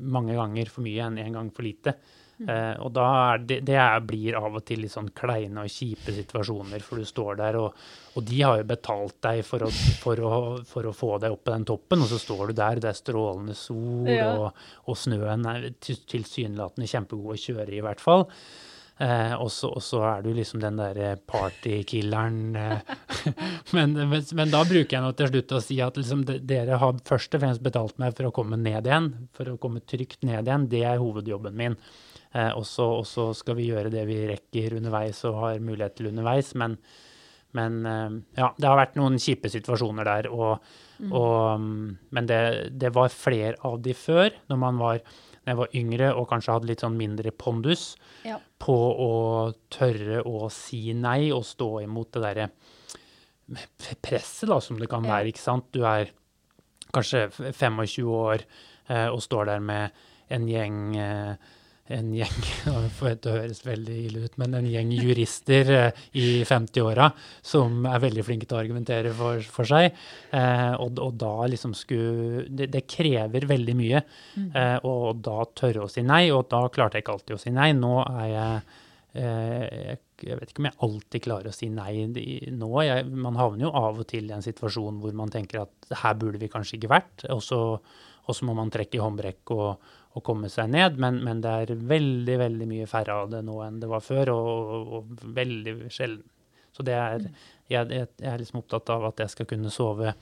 [0.00, 1.96] mange ganger for mye enn én gang for lite.
[2.40, 5.68] Uh, og da er det, det er, blir av og til litt sånn kleine og
[5.68, 7.74] kjipe situasjoner, for du står der, og,
[8.16, 9.68] og de har jo betalt deg for å,
[10.00, 12.80] for, å, for å få deg opp på den toppen, og så står du der,
[12.80, 14.30] det er strålende sol, Ja.
[14.46, 18.24] og, og snøen er til- tilsynelatende kjempegod å kjøre i, i hvert fall.
[19.00, 22.40] Eh, og, så, er du liksom den derre partykilleren.
[22.52, 22.90] Eh.
[23.76, 26.76] men, men, men da bruker jeg nå til slutt å si at liksom, de- dere
[26.82, 30.20] har først og fremst betalt meg for å komme ned igjen, for å komme trygt
[30.28, 30.68] ned igjen.
[30.68, 31.78] Det er hovedjobben min.
[32.36, 36.52] Eh, og så skal vi gjøre det vi rekker underveis og har mulighet til underveis.
[36.60, 36.76] Men,
[37.56, 40.28] men eh, ja, det har vært noen kjipe situasjoner der.
[40.28, 40.60] Og,
[41.08, 42.42] og, mm, men det,
[42.76, 45.00] det var flere av de før, når man var
[45.50, 48.38] jeg var yngre og kanskje hadde litt sånn mindre pondus Ja.
[48.58, 49.10] på å
[49.70, 52.50] tørre å si nei og stå imot det derre
[54.02, 55.16] presset da, som det kan Ja.
[55.18, 55.32] være.
[55.32, 55.70] ikke sant?
[55.72, 56.10] Du er
[56.92, 58.44] kanskje 25 år
[58.88, 59.90] eh, og står der med
[60.30, 61.34] en gjeng eh,
[61.94, 62.42] en gjeng
[63.20, 67.08] Det høres veldig ille ut, men en gjeng jurister eh, i 50-åra
[67.42, 69.96] som er veldig flinke til å argumentere for, for seg.
[70.36, 74.04] Eh, og, og da liksom skulle det, det krever veldig mye.
[74.36, 77.54] Eh, og da tørre å si nei, og da klarte jeg ikke alltid å si
[77.54, 77.72] nei.
[77.76, 78.54] Nå er jeg
[79.24, 82.70] eh, jeg vet ikke om jeg alltid klarer å si nei nå.
[82.84, 86.18] Jeg, man havner jo av og til i en situasjon hvor man tenker at her
[86.20, 90.50] burde vi kanskje ikke vært, og så må man trekke i håndbrekk og, og komme
[90.52, 90.98] seg ned.
[91.02, 94.34] Men, men det er veldig, veldig mye færre av det nå enn det var før,
[94.34, 96.26] og, og, og veldig sjelden.
[96.70, 97.26] Så er,
[97.68, 100.14] jeg, jeg, er liksom opptatt av at jeg skal kunne sove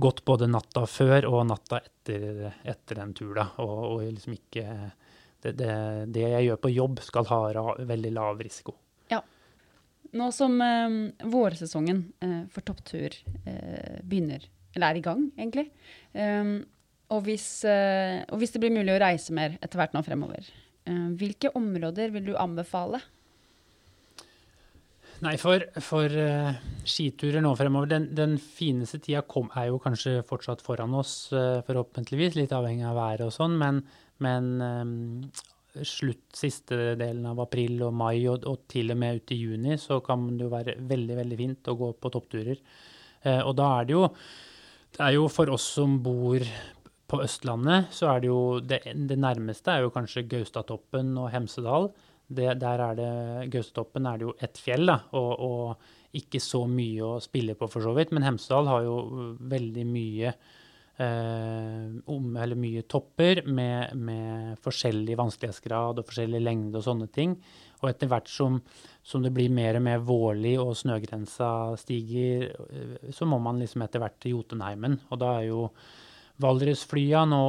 [0.00, 3.48] godt både natta før og natta etter, etter en tur, da.
[3.64, 4.66] Og, og liksom ikke
[5.42, 5.74] det, det,
[6.14, 7.40] det jeg gjør på jobb, skal ha
[7.82, 8.76] veldig lav risiko.
[9.10, 9.20] Ja.
[10.18, 15.66] Nå som eh, vårsesongen eh, for topptur eh, begynner, eller er i gang, egentlig,
[16.14, 16.54] eh,
[17.12, 20.46] og, hvis, eh, og hvis det blir mulig å reise mer etter hvert nå fremover,
[20.88, 23.02] eh, hvilke områder vil du anbefale?
[25.22, 26.56] Nei, for, for eh,
[26.88, 31.14] skiturer nå fremover Den, den fineste tida kom, er jo kanskje fortsatt foran oss,
[31.68, 33.82] forhåpentligvis, litt avhengig av været og sånn, men,
[34.24, 34.50] men
[35.86, 39.76] slutt siste delen av april og mai og, og til og med ut i juni,
[39.80, 42.58] så kan det jo være veldig, veldig fint å gå på toppturer.
[43.46, 44.06] Og da er det jo
[44.92, 46.42] Det er jo for oss som bor
[47.12, 51.90] på Østlandet, så er det jo Det, det nærmeste er jo kanskje Gaustatoppen og Hemsedal.
[52.32, 53.12] Det, der er det,
[53.52, 57.68] Gaustatoppen er det jo ett fjell, da, og, og ikke så mye å spille på
[57.72, 58.12] for så vidt.
[58.12, 58.96] Men Hemsedal har jo
[59.52, 66.86] veldig mye eh, om, eller mye topper med, med forskjellig vanskelighetsgrad og forskjellig lengde og
[66.86, 67.36] sånne ting.
[67.82, 68.60] Og etter hvert som,
[69.04, 73.84] som det blir mer og mer vårlig og snøgrensa stiger, eh, så må man liksom
[73.84, 75.00] etter hvert til Jotunheimen.
[75.10, 75.66] Og da er jo
[76.42, 77.44] Valdresflya, nå,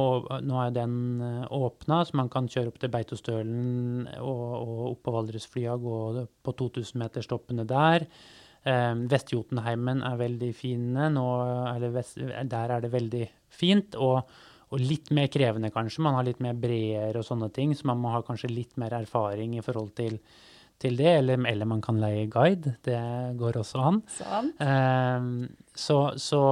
[0.46, 5.04] nå er den eh, åpna, så man kan kjøre opp til Beitostølen og, og opp
[5.06, 5.98] på Valdresflya, gå
[6.44, 8.08] på 2000-meterstoppene der.
[8.64, 11.10] Eh, Vest-Jotunheimen er veldig fine.
[11.74, 13.98] Eller vest, der er det veldig fint.
[14.00, 14.22] Og,
[14.70, 16.04] og litt mer krevende, kanskje.
[16.06, 18.96] Man har litt mer breer og sånne ting, så man må ha kanskje litt mer
[18.96, 20.18] erfaring i forhold til,
[20.80, 21.12] til det.
[21.20, 22.78] Eller, eller man kan leie guide.
[22.86, 23.00] Det
[23.40, 24.00] går også an.
[24.16, 24.64] Sant?
[24.64, 25.28] Eh,
[25.84, 26.42] så, så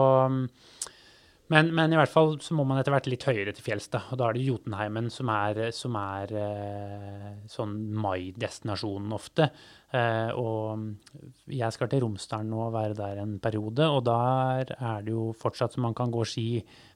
[1.51, 4.05] men, men i hvert fall så må man etter hvert litt høyere til fjells, da.
[4.15, 9.49] Og da er det Jotunheimen som er, som er eh, sånn mai-destinasjonen ofte.
[9.93, 15.13] Eh, og jeg skal til Romsdalen og være der en periode, og der er det
[15.13, 16.47] jo fortsatt så man kan gå ski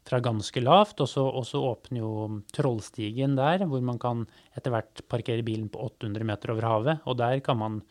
[0.06, 1.02] fra ganske lavt.
[1.04, 2.12] Og så, og så åpner jo
[2.56, 4.24] Trollstigen der, hvor man kan
[4.56, 7.04] etter hvert parkere bilen på 800 meter over havet.
[7.04, 7.82] Og der kan man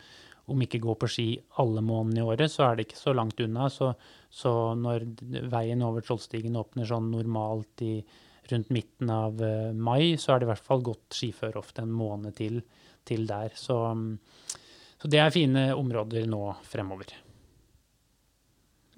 [0.51, 1.27] om ikke gå på ski
[1.61, 3.69] alle månedene i året, så er det ikke så langt unna.
[3.73, 3.91] Så,
[4.29, 5.07] så når
[5.51, 7.97] veien over Trollstigen åpner sånn normalt i,
[8.51, 11.93] rundt midten av uh, mai, så er det i hvert fall godt skiføre ofte en
[11.95, 12.61] måned til,
[13.07, 13.55] til der.
[13.57, 14.11] Så, um,
[15.01, 17.15] så det er fine områder nå fremover.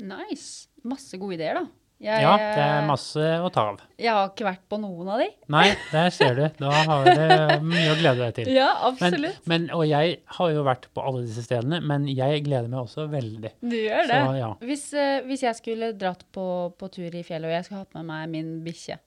[0.03, 0.67] Nice.
[0.87, 1.86] Masse gode ideer, da.
[1.97, 3.79] Jeg, Ja, det er masse å ta av.
[3.97, 5.25] Jeg har ikke vært på noen av de.
[5.49, 6.43] Nei, der ser du.
[6.59, 8.51] Da har du mye å glede deg til.
[8.57, 9.41] Ja, absolutt.
[9.49, 13.07] men, og jeg har jo vært på alle disse stedene, men jeg gleder meg også
[13.09, 13.55] veldig.
[13.65, 14.21] du gjør det.
[14.21, 14.51] Så ja.
[14.69, 17.97] Hvis, eh, hvis jeg skulle dratt på, på tur i fjellet, og jeg skulle hatt
[17.97, 18.99] med meg min bikkje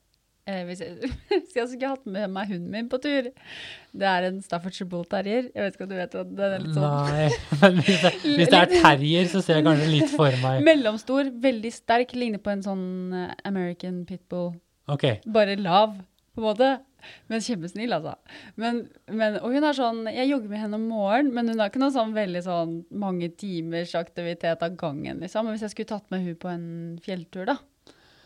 [0.49, 4.27] eh, hvis, jeg, hvis jeg skulle hatt med meg hunden min på tur Det er
[4.29, 5.49] en Staffordshire Bull Terrier.
[5.53, 7.25] Jeg vet ikke om du vet den er litt sånn Nei,
[7.61, 11.33] men hvis det, hvis det er terrier, så ser jeg kanskje litt for meg mellomstor,
[11.43, 12.85] veldig sterk, ligner på en sånn
[13.17, 14.53] eh, American pitbull.
[14.91, 15.19] Okay.
[15.31, 15.99] Bare lav,
[16.35, 16.71] på en måte.
[17.31, 18.13] Men kjempesnill, altså.
[18.61, 21.71] Men, men, og hun er sånn Jeg jogger med henne om morgenen, men hun har
[21.71, 25.47] ikke noe sånn veldig sånn mange timers aktivitet av gangen, liksom.
[25.47, 26.67] Men hvis jeg skulle tatt med hun på en
[27.05, 27.57] fjelltur, da?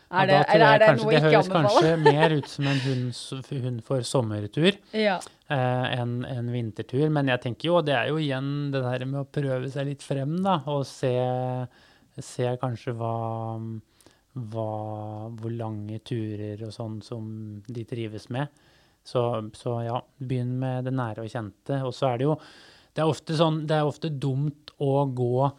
[0.06, 2.66] Er det, tror eller er det kanskje noe det ikke høres kanskje mer ut som
[2.70, 5.16] en hund, hund for sommertur Ja.
[5.50, 7.08] eh, enn en vintertur.
[7.10, 10.06] Men jeg tenker jo, det er jo igjen det der med å prøve seg litt
[10.06, 10.60] frem, da.
[10.70, 11.10] Og se,
[12.22, 13.14] se kanskje hva,
[14.36, 14.68] hva
[15.40, 17.26] Hvor lange turer og sånn som
[17.66, 18.48] de trives med.
[19.06, 19.22] Så,
[19.54, 21.80] så ja, begynn med det nære og kjente.
[21.86, 22.38] Og så er det jo
[22.96, 25.50] det er ofte sånn, det er ofte dumt å gå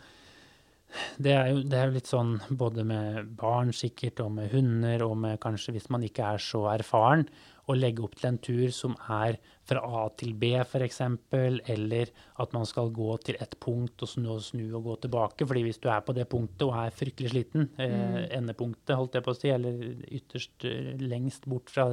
[1.17, 5.03] det er, jo, det er jo litt sånn både med barn sikkert, og med hunder,
[5.05, 7.27] og med kanskje hvis man ikke er så erfaren,
[7.67, 9.35] å legge opp til en tur som er
[9.67, 14.29] fra A til B f.eks., eller at man skal gå til et punkt og snu
[14.37, 15.47] og snu og gå tilbake.
[15.49, 19.25] fordi hvis du er på det punktet og er fryktelig sliten, eh, endepunktet, holdt jeg
[19.25, 21.89] på å si, eller ytterst eh, lengst bort fra,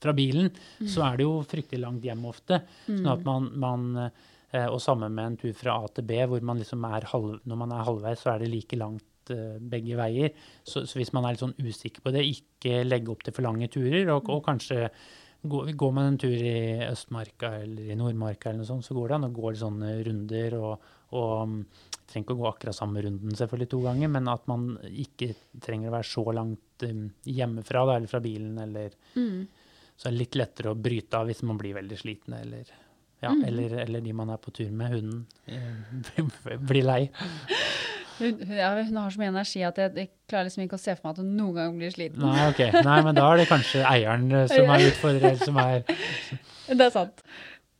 [0.00, 0.48] fra bilen,
[0.80, 2.62] så er det jo fryktelig langt hjem ofte.
[2.88, 4.26] Sånn at man, man eh,
[4.72, 7.58] Og sammen med en tur fra A til B, hvor man liksom er halv, når
[7.60, 10.32] man er halvveis, så er det like langt eh, begge veier.
[10.64, 13.44] Så, så hvis man er litt sånn usikker på det, ikke legge opp til for
[13.44, 14.88] lange turer, og, og kanskje
[15.44, 19.12] gå, går man en tur i Østmarka eller i Nordmarka eller noe sånt, så går
[19.12, 21.60] det an å gå litt sånne runder og, og mm,
[22.08, 25.92] trenger ikke å gå akkurat samme runden selvfølgelig to ganger, men at man ikke trenger
[25.92, 29.46] å være så langt um, hjemmefra da, eller fra bilen, eller Mm.
[29.98, 32.72] så er det litt lettere å bryte av hvis man blir veldig sliten, eller,
[33.24, 37.02] ja, eller, eller de man er på tur med, hunden, eh, blir lei.
[38.18, 40.94] Hun, ja, hun har så mye energi at jeg, jeg klarer liksom ikke å se
[40.96, 42.22] for meg at hun noen gang blir sliten.
[42.22, 42.64] Nei, ok.
[42.86, 45.84] Nei, men da er det kanskje eieren eh, som er utfordrer, som er
[46.68, 47.22] Det er sant.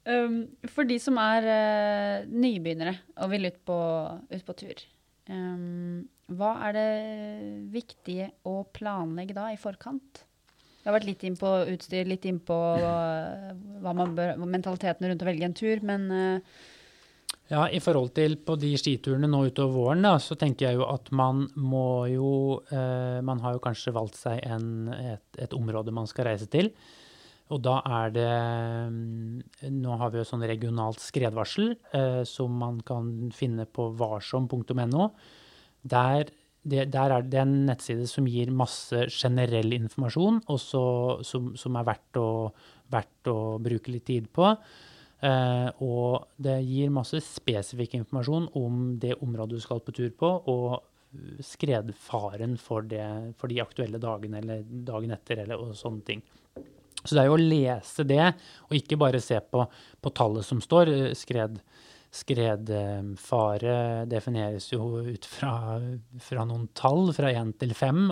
[0.09, 0.39] Um,
[0.73, 3.81] for de som er uh, nybegynnere og vil ut på,
[4.31, 4.87] ut på tur,
[5.29, 6.89] um, Hva er det
[7.75, 10.23] viktige å planlegge da i forkant?
[10.89, 12.57] Har vært litt inn på utstyr, litt inn på
[13.85, 16.61] man bør, mentaliteten rundt å velge en tur, men uh,
[17.49, 20.87] ja, I forhold til på de skiturene nå utover våren, da, så tenker jeg jo
[20.91, 22.31] at man må jo
[22.69, 26.69] eh, Man har jo kanskje valgt seg en, et, et, område man skal reise til.
[27.49, 28.29] Og da er det
[28.93, 35.09] mm, Nå har vi jo sånn regionalt skredvarsel eh, som man kan finne på varsom.no.
[35.89, 36.29] Der,
[36.71, 40.83] det, der er det en nettside som gir masse generell informasjon, også,
[41.27, 42.29] som, som, er verdt å,
[42.93, 44.53] verdt å, bruke litt tid på.
[45.25, 50.33] Eh, og det gir masse spesifikk informasjon om det området du skal på tur på,
[50.53, 50.79] og
[51.43, 53.05] skredfaren for, det,
[53.41, 56.23] for de aktuelle dagene eller dagen etter eller, og sånne ting.
[57.05, 58.25] Så det er jo å lese det,
[58.69, 59.65] og ikke bare se på,
[60.03, 60.91] på tallet som står.
[61.17, 61.61] Skred,
[62.15, 65.77] skredfare defineres jo ut fra,
[66.25, 68.07] fra noen tall, fra én til fem,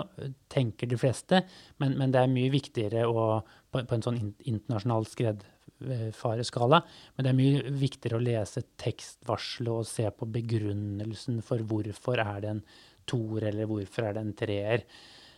[0.52, 1.40] tenker de fleste.
[1.80, 3.40] Men, men, det er mye viktigere å,
[3.72, 6.82] på, på en sånn internasjonal skredfareskala.
[7.16, 12.44] Men det er mye viktigere å lese tekstvarselet og se på begrunnelsen for hvorfor er
[12.44, 12.64] det en
[13.08, 14.86] toer, eller hvorfor er det en treer.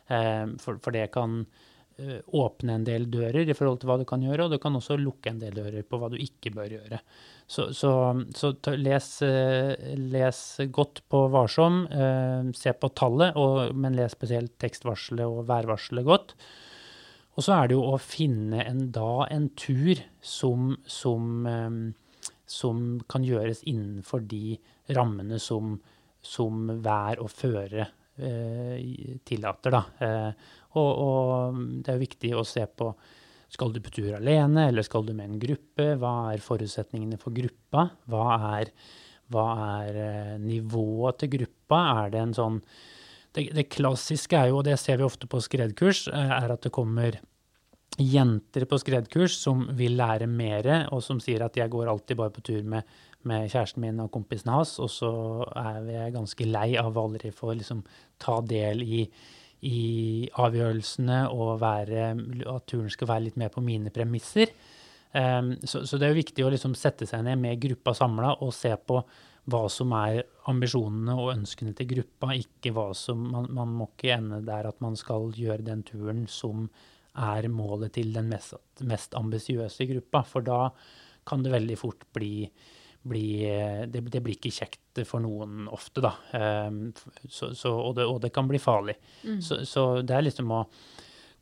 [0.09, 1.45] Eh, for, for det kan
[1.99, 4.99] åpne en del dører i forhold til hva du kan gjøre, og du kan også
[5.01, 7.01] lukke en del dører på hva du ikke bør gjøre.
[7.51, 7.91] Så, så,
[8.37, 10.41] så les, eh, les,
[10.71, 16.37] godt på varsom, eh, se på tallet, og, men les spesielt tekstvarselet og værvarselet godt.
[17.39, 21.47] Og så er det jo å finne en, da en tur som, som,
[22.51, 22.81] som
[23.11, 24.59] kan gjøres innenfor de
[24.95, 25.77] rammene som,
[26.23, 27.87] som vær og føre
[29.29, 29.75] tillater.
[29.75, 29.83] Da.
[30.77, 32.91] Og, og, det er viktig å se på
[33.49, 35.95] skal du på tur alene, eller skal du med en gruppe?
[36.01, 37.87] Hva er forutsetningene for gruppa?
[38.11, 38.27] Hva
[38.59, 38.73] er,
[39.33, 39.47] hva
[39.79, 41.81] er eh, nivået til gruppa?
[42.05, 42.61] Er det en sånn
[43.37, 46.64] det, det, klassiske er jo, og det ser vi ofte på skredkurs, eh, er at
[46.66, 47.16] det kommer
[47.99, 52.35] jenter på skredkurs som vil lære mer, og som sier at jeg går alltid bare
[52.35, 52.85] på tur med,
[53.27, 55.11] med kjæresten min og kompisen hans, og så
[55.59, 57.83] er vi ganske lei av å aldri å liksom,
[58.23, 59.03] ta del i
[59.66, 62.11] i avgjørelsene og være,
[62.47, 64.53] at turen skal være litt mer på mine premisser.
[65.11, 68.37] Um, så, så, det er jo viktig å liksom sette seg ned med gruppa samla
[68.45, 69.01] og se på
[69.49, 70.21] hva som er
[70.53, 74.83] ambisjonene og ønskene til gruppa, ikke hva som man, man, må ikke ende der at
[74.85, 76.69] man skal gjøre den turen som
[77.19, 78.53] er målet til den mest,
[78.85, 80.23] mest ambisiøse gruppa.
[80.29, 80.66] For da
[81.27, 82.45] kan det veldig fort bli
[83.09, 83.45] bli,
[83.89, 86.13] det, det, blir ikke kjekt for noen ofte, da.
[86.69, 86.89] Um,
[87.29, 88.99] så, så, og, det, og, det, kan bli farlig.
[89.23, 89.39] Mm.
[89.45, 90.65] Så, så, det er liksom å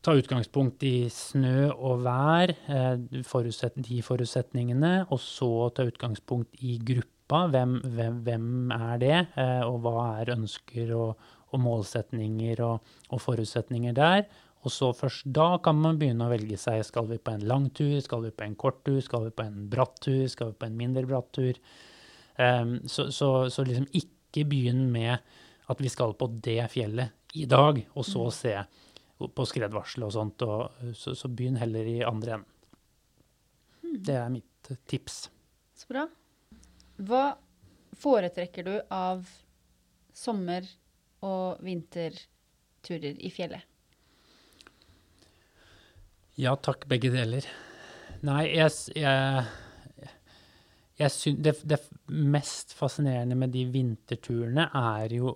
[0.05, 6.77] ta utgangspunkt i snø og vær, eh, forutsett, de forutsetningene, og så ta utgangspunkt i
[6.79, 7.47] gruppa.
[7.51, 13.19] Hvem, hvem, hvem er det, eh, og hva er ønsker og, og målsetninger og, og
[13.19, 14.23] forutsetninger der?
[14.67, 16.81] Og så først da kan man begynne å velge seg.
[16.83, 19.45] Skal vi på en lang tur, skal vi på en kort tur, skal vi på
[19.47, 21.59] en bratt tur, skal vi på en mindre bratt tur?
[22.35, 25.23] Um, så, så, så, liksom ikke begynn med
[25.71, 28.35] at vi skal på det fjellet i dag, og så mm.
[28.35, 28.53] se
[29.33, 30.43] på skredvarsel og sånt.
[30.43, 32.53] Og, så, så, begynn heller i andre enden.
[33.85, 33.97] Mm.
[34.03, 35.21] Det er mitt tips.
[35.79, 36.03] Så bra.
[37.07, 37.23] Hva
[37.97, 39.23] foretrekker du av
[40.13, 40.67] sommer-
[41.23, 43.63] og vinterturer i fjellet?
[46.37, 47.45] Ja takk, begge deler.
[48.27, 49.45] Nei, jeg, jeg,
[50.99, 51.79] jeg syns det, det,
[52.13, 55.33] mest fascinerende med de vinterturene er jo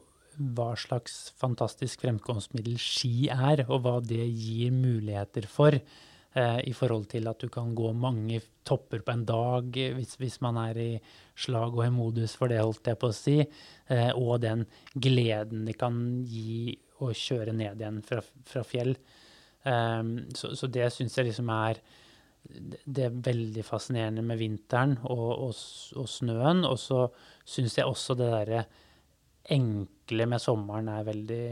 [0.53, 5.73] hva slags fantastisk fremkomstmiddel ski er, og hva det gir muligheter for.
[5.73, 10.37] Eh, I forhold til at du kan gå mange topper på en dag hvis, hvis
[10.45, 10.91] man er i
[11.33, 13.39] slag og i modus for det, holdt jeg på å si.
[13.41, 15.97] Eh, og den gleden det kan
[16.29, 18.93] gi å kjøre ned igjen fra, fra fjell.
[19.63, 21.77] Um, så, så, det syns jeg liksom er
[22.41, 25.59] Det er veldig fascinerende med vinteren og, og,
[26.01, 26.63] og snøen.
[26.65, 27.05] Og så
[27.45, 28.63] syns jeg også det derre
[29.51, 31.45] enkle med sommeren er veldig,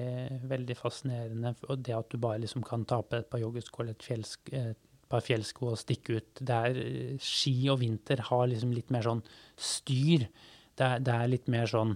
[0.49, 1.53] veldig fascinerende.
[1.69, 4.53] Og det at du bare liksom kan ta på et par joggesko eller et, fjellsk,
[4.53, 6.43] et par fjellsko og stikke ut.
[6.45, 6.81] Der
[7.23, 9.23] ski og vinter har liksom litt mer sånn
[9.57, 10.27] styr.
[10.77, 11.95] Det er, det er litt mer sånn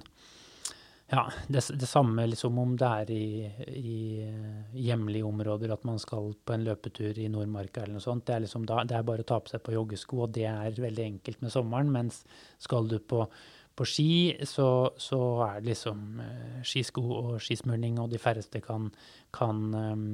[1.14, 3.26] ja, det, det, samme liksom om det er i,
[3.70, 3.98] i,
[4.82, 8.26] hjemlige områder at man skal på en løpetur i Nordmarka eller noe sånt.
[8.26, 10.48] Det er, liksom da, det er bare å ta på seg på joggesko, og det
[10.50, 11.92] er veldig enkelt med sommeren.
[11.94, 12.24] Mens
[12.66, 13.22] skal du på,
[13.78, 14.10] på ski,
[14.50, 18.90] så, så, er det liksom uh, skisko og skismurning, og de færreste kan,
[19.38, 20.08] kan, um,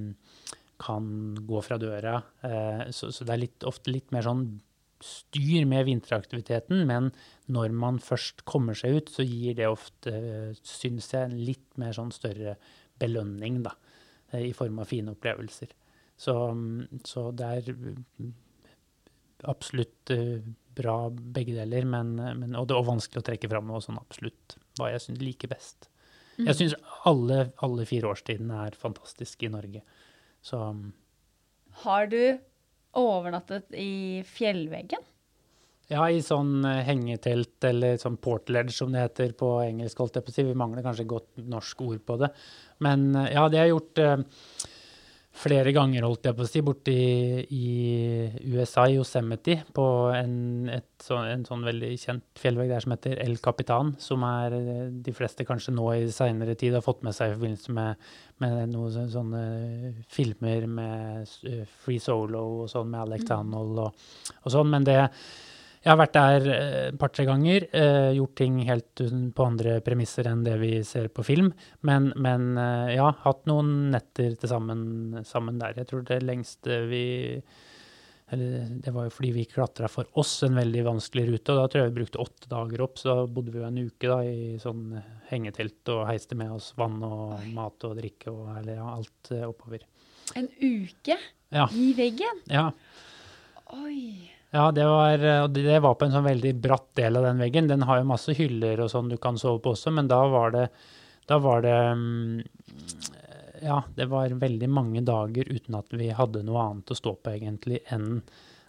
[0.84, 1.12] kan
[1.48, 2.20] gå fra døra.
[2.92, 4.50] Så, det er litt, ofte litt mer sånn
[5.06, 7.12] styr med vinteraktiviteten, men
[7.52, 10.14] når man først kommer seg ut, så gir det ofte,
[10.64, 12.58] syns jeg, en litt mer sånn større
[13.00, 13.76] belønning, da,
[14.32, 15.72] eh, i form av fine opplevelser.
[16.20, 18.34] Så, mm, så det er mm,
[19.48, 20.42] absolutt eh,
[20.80, 24.58] bra begge deler, men, men, og det er vanskelig å trekke fram noe sånn absolutt
[24.80, 25.90] hva jeg syns liker best.
[26.40, 26.76] Jeg syns
[27.10, 29.82] alle, alle fire årstidene er fantastiske i Norge.
[30.46, 30.86] Så mm,
[31.84, 32.22] Har du
[32.98, 35.06] overnattet i fjellveggen?
[35.90, 39.98] Ja, i sånn eh, hengetelt, eller sånn portledge som det heter på engelsk.
[39.98, 40.20] holdt.
[40.38, 42.30] Vi mangler kanskje godt norsk ord på det.
[42.86, 44.68] Men eh, ja, det har jeg gjort eh,
[45.40, 46.96] flere ganger, holdt jeg på å si, borti
[47.56, 47.70] i
[48.52, 49.86] USA, i Yosemite, på
[50.16, 50.34] en,
[50.74, 54.86] et, så, en sånn veldig kjent fjellvegg der som heter El Capitan, som er eh,
[55.06, 58.10] de fleste kanskje nå i seinere tid har fått med seg i forbindelse med,
[58.44, 59.44] med noen sånne
[60.12, 64.10] filmer med eh, Free Solo og sånn, med Alex Honnold og,
[64.44, 64.74] og sånn.
[64.76, 65.00] Men det
[65.84, 69.04] jeg har vært der eh, et par-tre ganger, eh, gjort ting helt
[69.36, 71.52] på andre premisser enn det vi ser på film.
[71.88, 75.78] Men, men eh, ja, hatt noen netter til sammen, sammen der.
[75.80, 77.04] Jeg tror det lengste vi
[78.30, 81.64] eller Det var jo fordi vi klatra for oss en veldig vanskelig rute, og da
[81.66, 83.00] tror jeg vi brukte åtte dager opp.
[83.02, 84.84] Så da bodde vi jo en uke da i sånn
[85.32, 89.48] hengetelt og heiste med oss vann og mat og drikke og eller, ja, alt eh,
[89.50, 89.82] oppover.
[90.38, 91.18] En uke
[91.50, 91.66] Ja.
[91.74, 92.44] i veggen?
[92.54, 92.68] ja.
[93.80, 94.30] Oi.
[94.52, 97.68] Ja, det var, eh, det- var på en sånn veldig bratt del av den veggen.
[97.68, 100.52] Den har jo masse hyller og sånn du kan sove på også, men da var
[100.52, 100.70] det,
[101.28, 102.44] da var det mm,
[103.62, 107.34] Ja, det var veldig mange dager uten at vi hadde noe annet å stå på
[107.36, 108.22] egentlig enn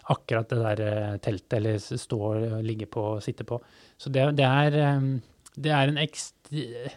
[0.09, 3.61] akkurat det der eh, teltet, eller stå og ligge på og sitte på.
[3.97, 5.19] Så det, det er eh,
[5.55, 6.91] Det er en ekstre,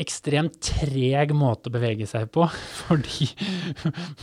[0.00, 2.46] ekstremt treg måte å bevege seg på,
[2.86, 3.28] fordi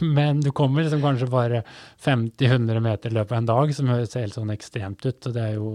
[0.01, 1.61] Men du kommer liksom kanskje bare
[2.01, 5.30] 50-100 meter i løpet av en dag, som høres helt sånn ekstremt ut.
[5.30, 5.70] Og det er jo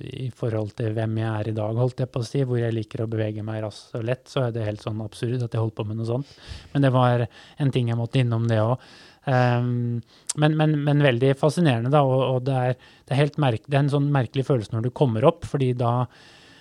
[0.00, 2.74] i forhold til hvem jeg er i dag, holdt jeg på å si, hvor jeg
[2.74, 5.62] liker å bevege meg raskt og lett, så er det helt sånn absurd at jeg
[5.62, 6.34] holdt på med noe sånt.
[6.74, 8.90] Men det var en ting jeg måtte innom, det òg.
[9.30, 10.00] Um,
[10.40, 12.02] men, men, men veldig fascinerende, da.
[12.02, 14.88] Og, og det, er, det, er helt merk, det er en sånn merkelig følelse når
[14.88, 15.94] du kommer opp, fordi da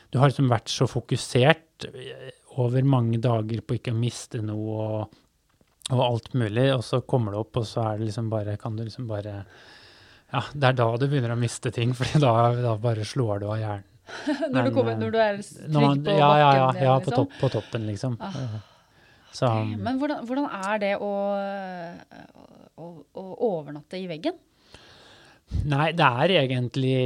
[0.09, 1.85] du har liksom vært så fokusert
[2.59, 5.19] over mange dager på ikke å miste noe og,
[5.89, 8.77] og alt mulig, og så kommer du opp, og så er det liksom bare Kan
[8.77, 9.43] du liksom bare
[10.29, 13.47] Ja, det er da du begynner å miste ting, for da, da bare slår du
[13.49, 13.85] av hjernen.
[14.25, 16.15] Når, Men, du kommer, eh, når du er trygg på bakken?
[16.17, 17.03] ja, ja, ja, ja, liksom.
[17.05, 18.15] på, topp, på toppen, liksom.
[18.25, 18.37] Ah.
[19.29, 19.75] Så okay.
[19.77, 21.09] Men hvordan, hvordan er det å,
[22.73, 22.87] å,
[23.21, 24.39] å overnatte i veggen?
[25.49, 26.97] Nei, det er egentlig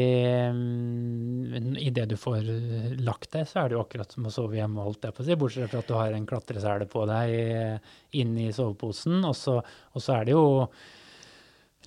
[0.52, 4.60] um, Idet du får eh, lagt deg, så er det jo akkurat som å sove
[4.60, 5.38] hjemme, holdt jeg på å si.
[5.40, 9.22] Bortsett fra at du har en klatresele på deg eh, inni soveposen.
[9.30, 10.44] Og så, og så er det jo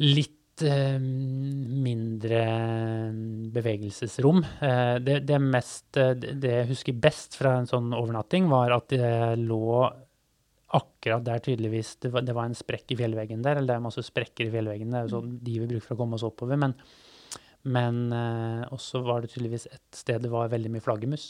[0.03, 2.43] litt eh, mindre
[3.55, 4.43] bevegelsesrom.
[4.63, 8.97] Uh, det, det, mest, det det jeg husker best fra en sånn overnatting, var at
[8.97, 9.85] jeg lå
[10.75, 13.85] akkurat der tydeligvis det var, det var en sprekk i fjellveggen der, eller det er
[13.85, 16.25] masse sprekker i fjellveggen, det er jo sånn de vi bruker for å komme oss
[16.27, 16.75] oppover, men,
[17.71, 21.29] men eh, også var det tydeligvis et sted det var veldig mye flaggermus.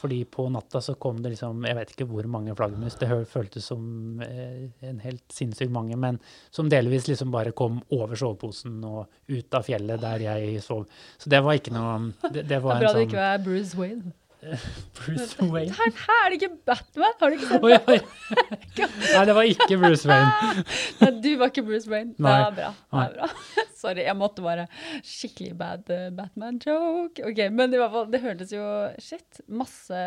[0.00, 3.68] Fordi på natta så kom det liksom, jeg vet ikke hvor mange flaggermus, det føltes
[3.68, 9.04] som eh, en helt sinnssykt mange, men som delvis liksom bare kom over soveposen og
[9.32, 10.88] ut av fjellet der jeg sov.
[11.20, 13.20] Så det var ikke noe, det, det Det var er bra en det sånn ikke
[13.20, 14.16] var Bruce Wayne.
[14.98, 15.72] Bruce Wayne.
[15.74, 17.14] Her, her er det ikke Batman!
[17.20, 18.88] Har du ikke sett oh, ja, ja.
[19.16, 20.64] Nei, det var ikke Bruce Wayne.
[21.00, 22.14] Nei, du var ikke Bruce Wayne.
[22.14, 22.68] Det er bra.
[22.70, 23.30] Det er bra.
[23.80, 24.66] Sorry, jeg måtte bare
[25.06, 27.24] Skikkelig bad eh, Batman-joke.
[27.26, 28.66] Ok, Men i hvert fall, det hørtes jo
[29.02, 29.42] Shit.
[29.50, 30.02] Masse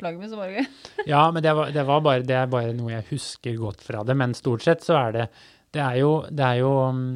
[0.00, 0.72] flaggermus om morgenen.
[1.06, 4.02] Ja, men det, var, det, var bare, det er bare noe jeg husker godt fra
[4.06, 4.18] det.
[4.18, 5.28] Men stort sett så er det
[5.74, 7.12] Det er jo, det er jo mm,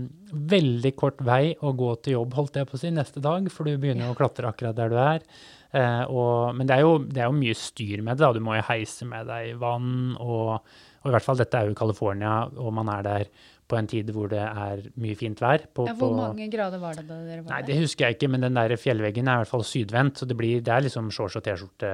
[0.55, 3.51] veldig kort vei å gå til jobb, holdt jeg på å si, neste dag.
[3.51, 5.27] For du begynner å klatre akkurat der du er.
[5.73, 8.27] Eh, og, men det er, jo, det er jo mye styr med det.
[8.27, 8.33] da.
[8.37, 10.17] Du må jo heise med deg vann.
[10.21, 10.59] Og,
[11.03, 13.25] og i hvert fall dette er jo California, og man er der
[13.73, 15.63] på en tid hvor det er mye fint vær.
[15.73, 17.67] På, Ja, hvor på- mange grader var det da dere var Nei, der?
[17.73, 20.37] det husker jeg ikke, men den der fjellveggen er i hvert fall sydvendt, så det,
[20.37, 21.93] blir, det er liksom shorts og T-skjorte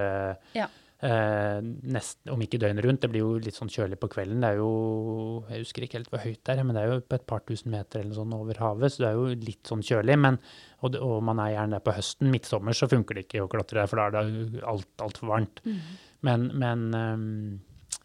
[0.59, 0.67] Ja.
[1.05, 1.59] Eh,
[1.95, 3.03] nest, om ikke døgnet rundt.
[3.05, 4.43] Det blir jo litt sånn kjølig på kvelden.
[4.43, 4.73] Det er jo,
[5.51, 7.45] jeg husker ikke helt hvor høyt det er, men det er jo på et par
[7.49, 10.19] tusen meter eller sånn over havet, så det er jo litt sånn kjølig.
[10.27, 10.41] Men,
[10.81, 12.33] og, det, og man er gjerne der på høsten.
[12.35, 15.65] Midtsommer så funker det ikke å klatre der, for da er det alt, altfor varmt.
[16.27, 17.59] Men, men um,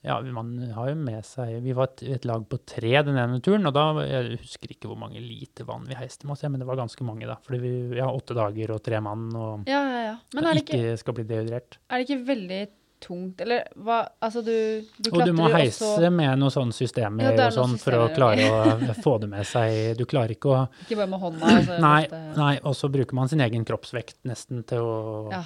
[0.04, 3.40] ja, man har jo med seg Vi var et, et lag på tre den ene
[3.44, 6.60] turen, og da Jeg husker ikke hvor mange liter vann vi heiste med oss, men
[6.60, 7.38] det var ganske mange, da.
[7.46, 10.16] Fordi vi ja, åtte dager og tre mann og Ja, ja, ja.
[10.36, 11.80] Men er det, ikke, ikke skal bli dehydrert.
[11.88, 12.62] er det ikke veldig
[13.04, 13.42] tungt?
[13.44, 14.54] Eller hva Altså, du,
[14.98, 16.10] du Og du må heise også...
[16.16, 18.48] med noen sånne systemer Ja, og sånn systemer for å klare
[18.94, 19.94] å få det med seg.
[20.00, 21.52] Du klarer ikke å Ikke bare med hånda.
[21.58, 22.24] Altså, Nei, måtte...
[22.40, 24.98] nei og så bruker man sin egen kroppsvekt nesten til å,
[25.36, 25.44] Ja,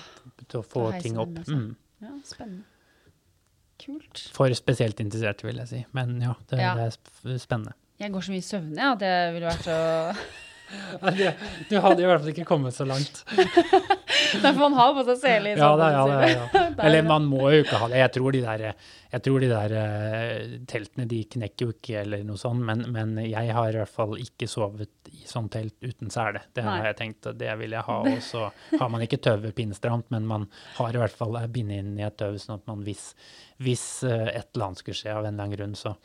[0.47, 1.37] til å få ting opp.
[1.49, 1.69] Mm.
[2.05, 2.65] ja, spennende.
[3.77, 4.23] Kult.
[4.33, 5.83] For spesielt interesserte, vil jeg si.
[5.93, 6.73] Men ja, det, Ja.
[6.79, 7.75] det er spennende.
[8.01, 9.77] Jeg går så mye i søvne ja, at jeg ville vært så
[11.69, 13.23] Du hadde i hvert fall ikke kommet så langt.
[14.41, 16.47] Nei, for man har på seg sele i Ja, sånn, ja, det ja.
[16.51, 18.01] Det er Eller man må jo ikke ha det.
[18.01, 18.63] Jeg tror de der,
[19.13, 23.15] jeg tror de der eh, teltene de knekker jo ikke eller noe sånt, men, men
[23.23, 26.43] jeg har i hvert fall ikke sovet i sånn telt uten sele.
[26.51, 26.89] Det har Nei.
[26.89, 27.97] jeg tenkt, det vil jeg ha.
[28.11, 30.49] Og så har man ikke tauet pinnestramt, men man
[30.81, 33.11] har i hvert fall bindet inn i et tøv, sånn at man hvis,
[33.63, 35.95] hvis eh, et eller annet skulle skje av en eller annen grunn, så,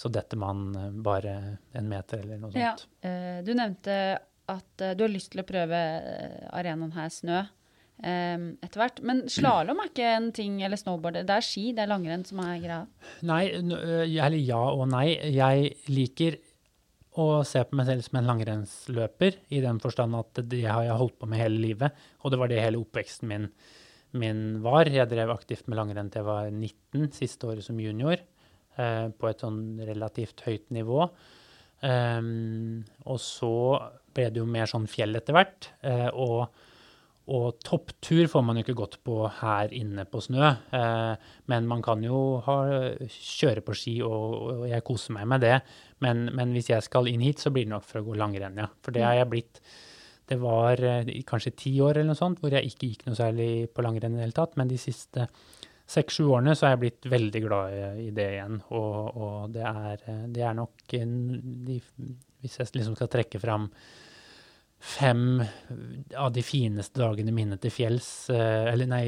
[0.00, 1.36] så detter man eh, bare
[1.76, 2.88] en meter eller noe sånt.
[3.04, 3.40] Ja.
[3.44, 3.94] du nevnte
[4.50, 9.02] at eh, du har lyst til å prøve eh, arenaen her snø eh, etter hvert.
[9.06, 11.22] Men slalåm er ikke en ting, eller snowboard.
[11.28, 12.84] Det er ski, det er langrenn som er greia.
[13.28, 15.08] Nei, eller ja og nei.
[15.34, 16.40] Jeg liker
[17.20, 20.98] å se på meg selv som en langrennsløper, i den forstand at det har jeg
[21.00, 23.48] holdt på med hele livet, og det var det hele oppveksten min,
[24.20, 24.88] min var.
[24.88, 28.29] Jeg drev aktivt med langrenn til jeg var 19, siste året som junior, eh,
[29.18, 31.06] på et sånn relativt høyt nivå.
[31.80, 33.54] Um, og så
[34.12, 36.66] ble det jo mer sånn fjell etter hvert, Uh, og
[37.30, 41.12] og topptur får man jo ikke gått på her inne på snø, uh,
[41.52, 42.56] men man kan jo ha,
[43.06, 45.60] kjøre på ski, og, og jeg koser meg med det.
[46.02, 48.58] Men, men hvis jeg skal inn hit, så blir det nok for å gå langrenn,
[48.58, 48.66] ja.
[48.82, 49.62] For det har jeg blitt
[50.30, 53.68] Det var uh, kanskje ti år eller noe sånt hvor jeg ikke gikk noe særlig
[53.74, 55.28] på langrenn i det hele tatt, men de siste
[55.90, 58.60] seks-sju årene så har jeg blitt veldig glad i, i det igjen.
[58.68, 61.80] Og, og det, er, det er nok de,
[62.40, 63.68] Hvis jeg liksom skal trekke fram
[64.80, 65.42] fem
[66.16, 69.04] av de fineste dagene mine til fjells, eh, eller nei,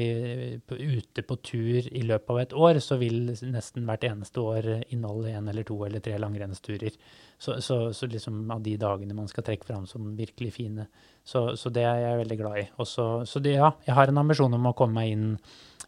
[0.69, 5.33] ute på tur i løpet av et år, så vil nesten hvert eneste år inneholde
[5.33, 6.93] en eller to eller tre langrennsturer.
[7.41, 10.85] Så, så, så liksom av de dagene man skal trekke fram som virkelig fine.
[11.25, 12.67] Så, så det er jeg veldig glad i.
[12.83, 15.29] Også, så det, ja, jeg har en ambisjon om å komme meg inn,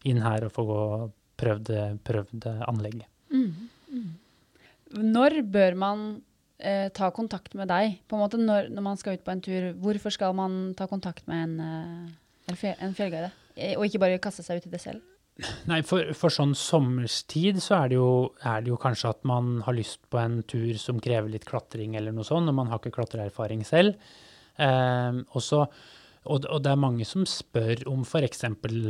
[0.06, 0.80] inn her og få gå
[1.40, 1.72] prøvd,
[2.06, 3.02] prøvd anlegg.
[4.96, 6.06] Når bør man
[6.58, 7.98] eh, ta kontakt med deg?
[8.08, 10.86] På en måte når, når man skal ut på en tur, hvorfor skal man ta
[10.90, 13.32] kontakt med en, eh, en, fjell, en fjellguide?
[13.56, 15.04] Eh, Og ikke bare kaste seg ut i det selv?
[15.68, 19.58] Nei, for, for sånn sommerstid så er det, jo, er det jo kanskje at man
[19.66, 22.80] har lyst på en tur som krever litt klatring eller noe sånt, og man har
[22.80, 23.98] ikke klatreerfaring selv.
[24.56, 25.66] Eh, og, så,
[26.26, 28.44] og, og det er mange som spør om f.eks.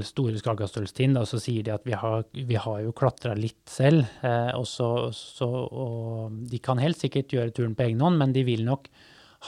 [0.09, 4.05] Store Skagastølstind, og så sier de at vi har, vi har jo klatra litt selv,
[4.27, 8.35] eh, og, så, så, og de kan helt sikkert gjøre turen på egen hånd, men
[8.37, 8.91] de vil nok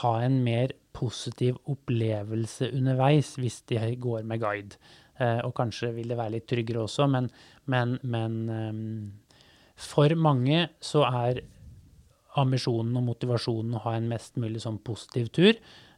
[0.03, 4.79] ha en mer positiv opplevelse underveis hvis de går med guide.
[5.19, 7.29] Eh, og kanskje vil det være litt tryggere også, men,
[7.71, 9.39] men, men eh,
[9.79, 11.43] for mange så er
[12.39, 15.57] ambisjonen og motivasjonen å ha en mest mulig sånn positiv tur.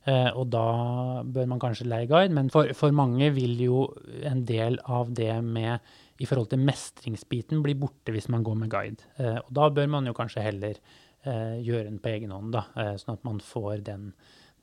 [0.09, 3.83] Eh, og da bør man kanskje leie guide, men for, for mange vil jo
[4.25, 5.77] en del av det med
[6.21, 9.05] i forhold til mestringsbiten bli borte hvis man går med guide.
[9.21, 12.65] Eh, og da bør man jo kanskje heller eh, gjøre den på egen hånd, da,
[13.01, 14.09] sånn at man får den,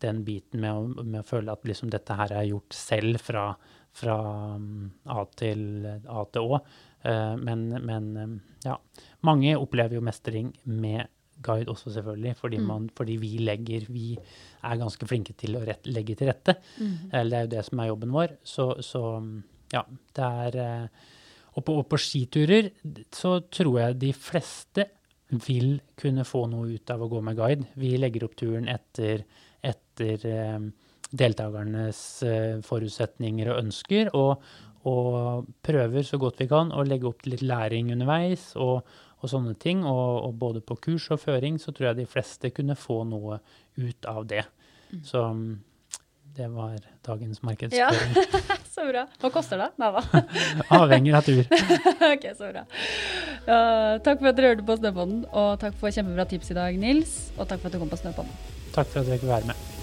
[0.02, 3.52] den biten med å, med å føle at liksom dette her er gjort selv fra,
[3.94, 4.18] fra
[4.58, 4.84] mm,
[5.14, 6.62] A til A til Å.
[7.38, 8.08] Men, men
[8.64, 8.74] ja,
[9.24, 11.06] mange opplever jo mestring med
[11.44, 15.86] guide også, selvfølgelig, fordi, man, fordi vi legger Vi er ganske flinke til å rett,
[15.86, 16.56] legge til rette.
[17.12, 18.34] Eller det er jo det som er jobben vår.
[18.42, 19.02] Så, så
[19.72, 19.84] ja,
[20.16, 21.06] det er eh,
[21.58, 22.70] og på, og på skiturer
[23.14, 24.86] så tror jeg de fleste
[25.44, 27.66] vil kunne få noe ut av å gå med guide.
[27.76, 29.24] Vi legger opp turen etter,
[29.60, 30.68] etter eh,
[31.10, 34.46] deltakernes eh, forutsetninger og ønsker, og,
[34.88, 38.88] og prøver så godt vi kan å legge opp til litt læring underveis og,
[39.20, 39.84] og sånne ting.
[39.86, 43.40] Og, og både på kurs og føring så tror jeg de fleste kunne få noe
[43.78, 44.44] ut av det.
[45.04, 45.56] Så mm,
[46.38, 48.14] det var dagens markedsføring.
[48.14, 49.06] Ja, så bra.
[49.20, 49.70] Hva koster det?
[49.80, 50.04] Nei da.
[50.78, 51.42] Avhenger av tur.
[52.12, 52.66] ok, så bra.
[53.48, 53.58] Ja,
[54.04, 57.18] takk for at dere hørte på Snøpodden, og takk for kjempebra tips i dag, Nils.
[57.38, 58.38] Og takk for at du kom på Snøpodden.
[58.76, 59.77] Takk for at dere fikk være med.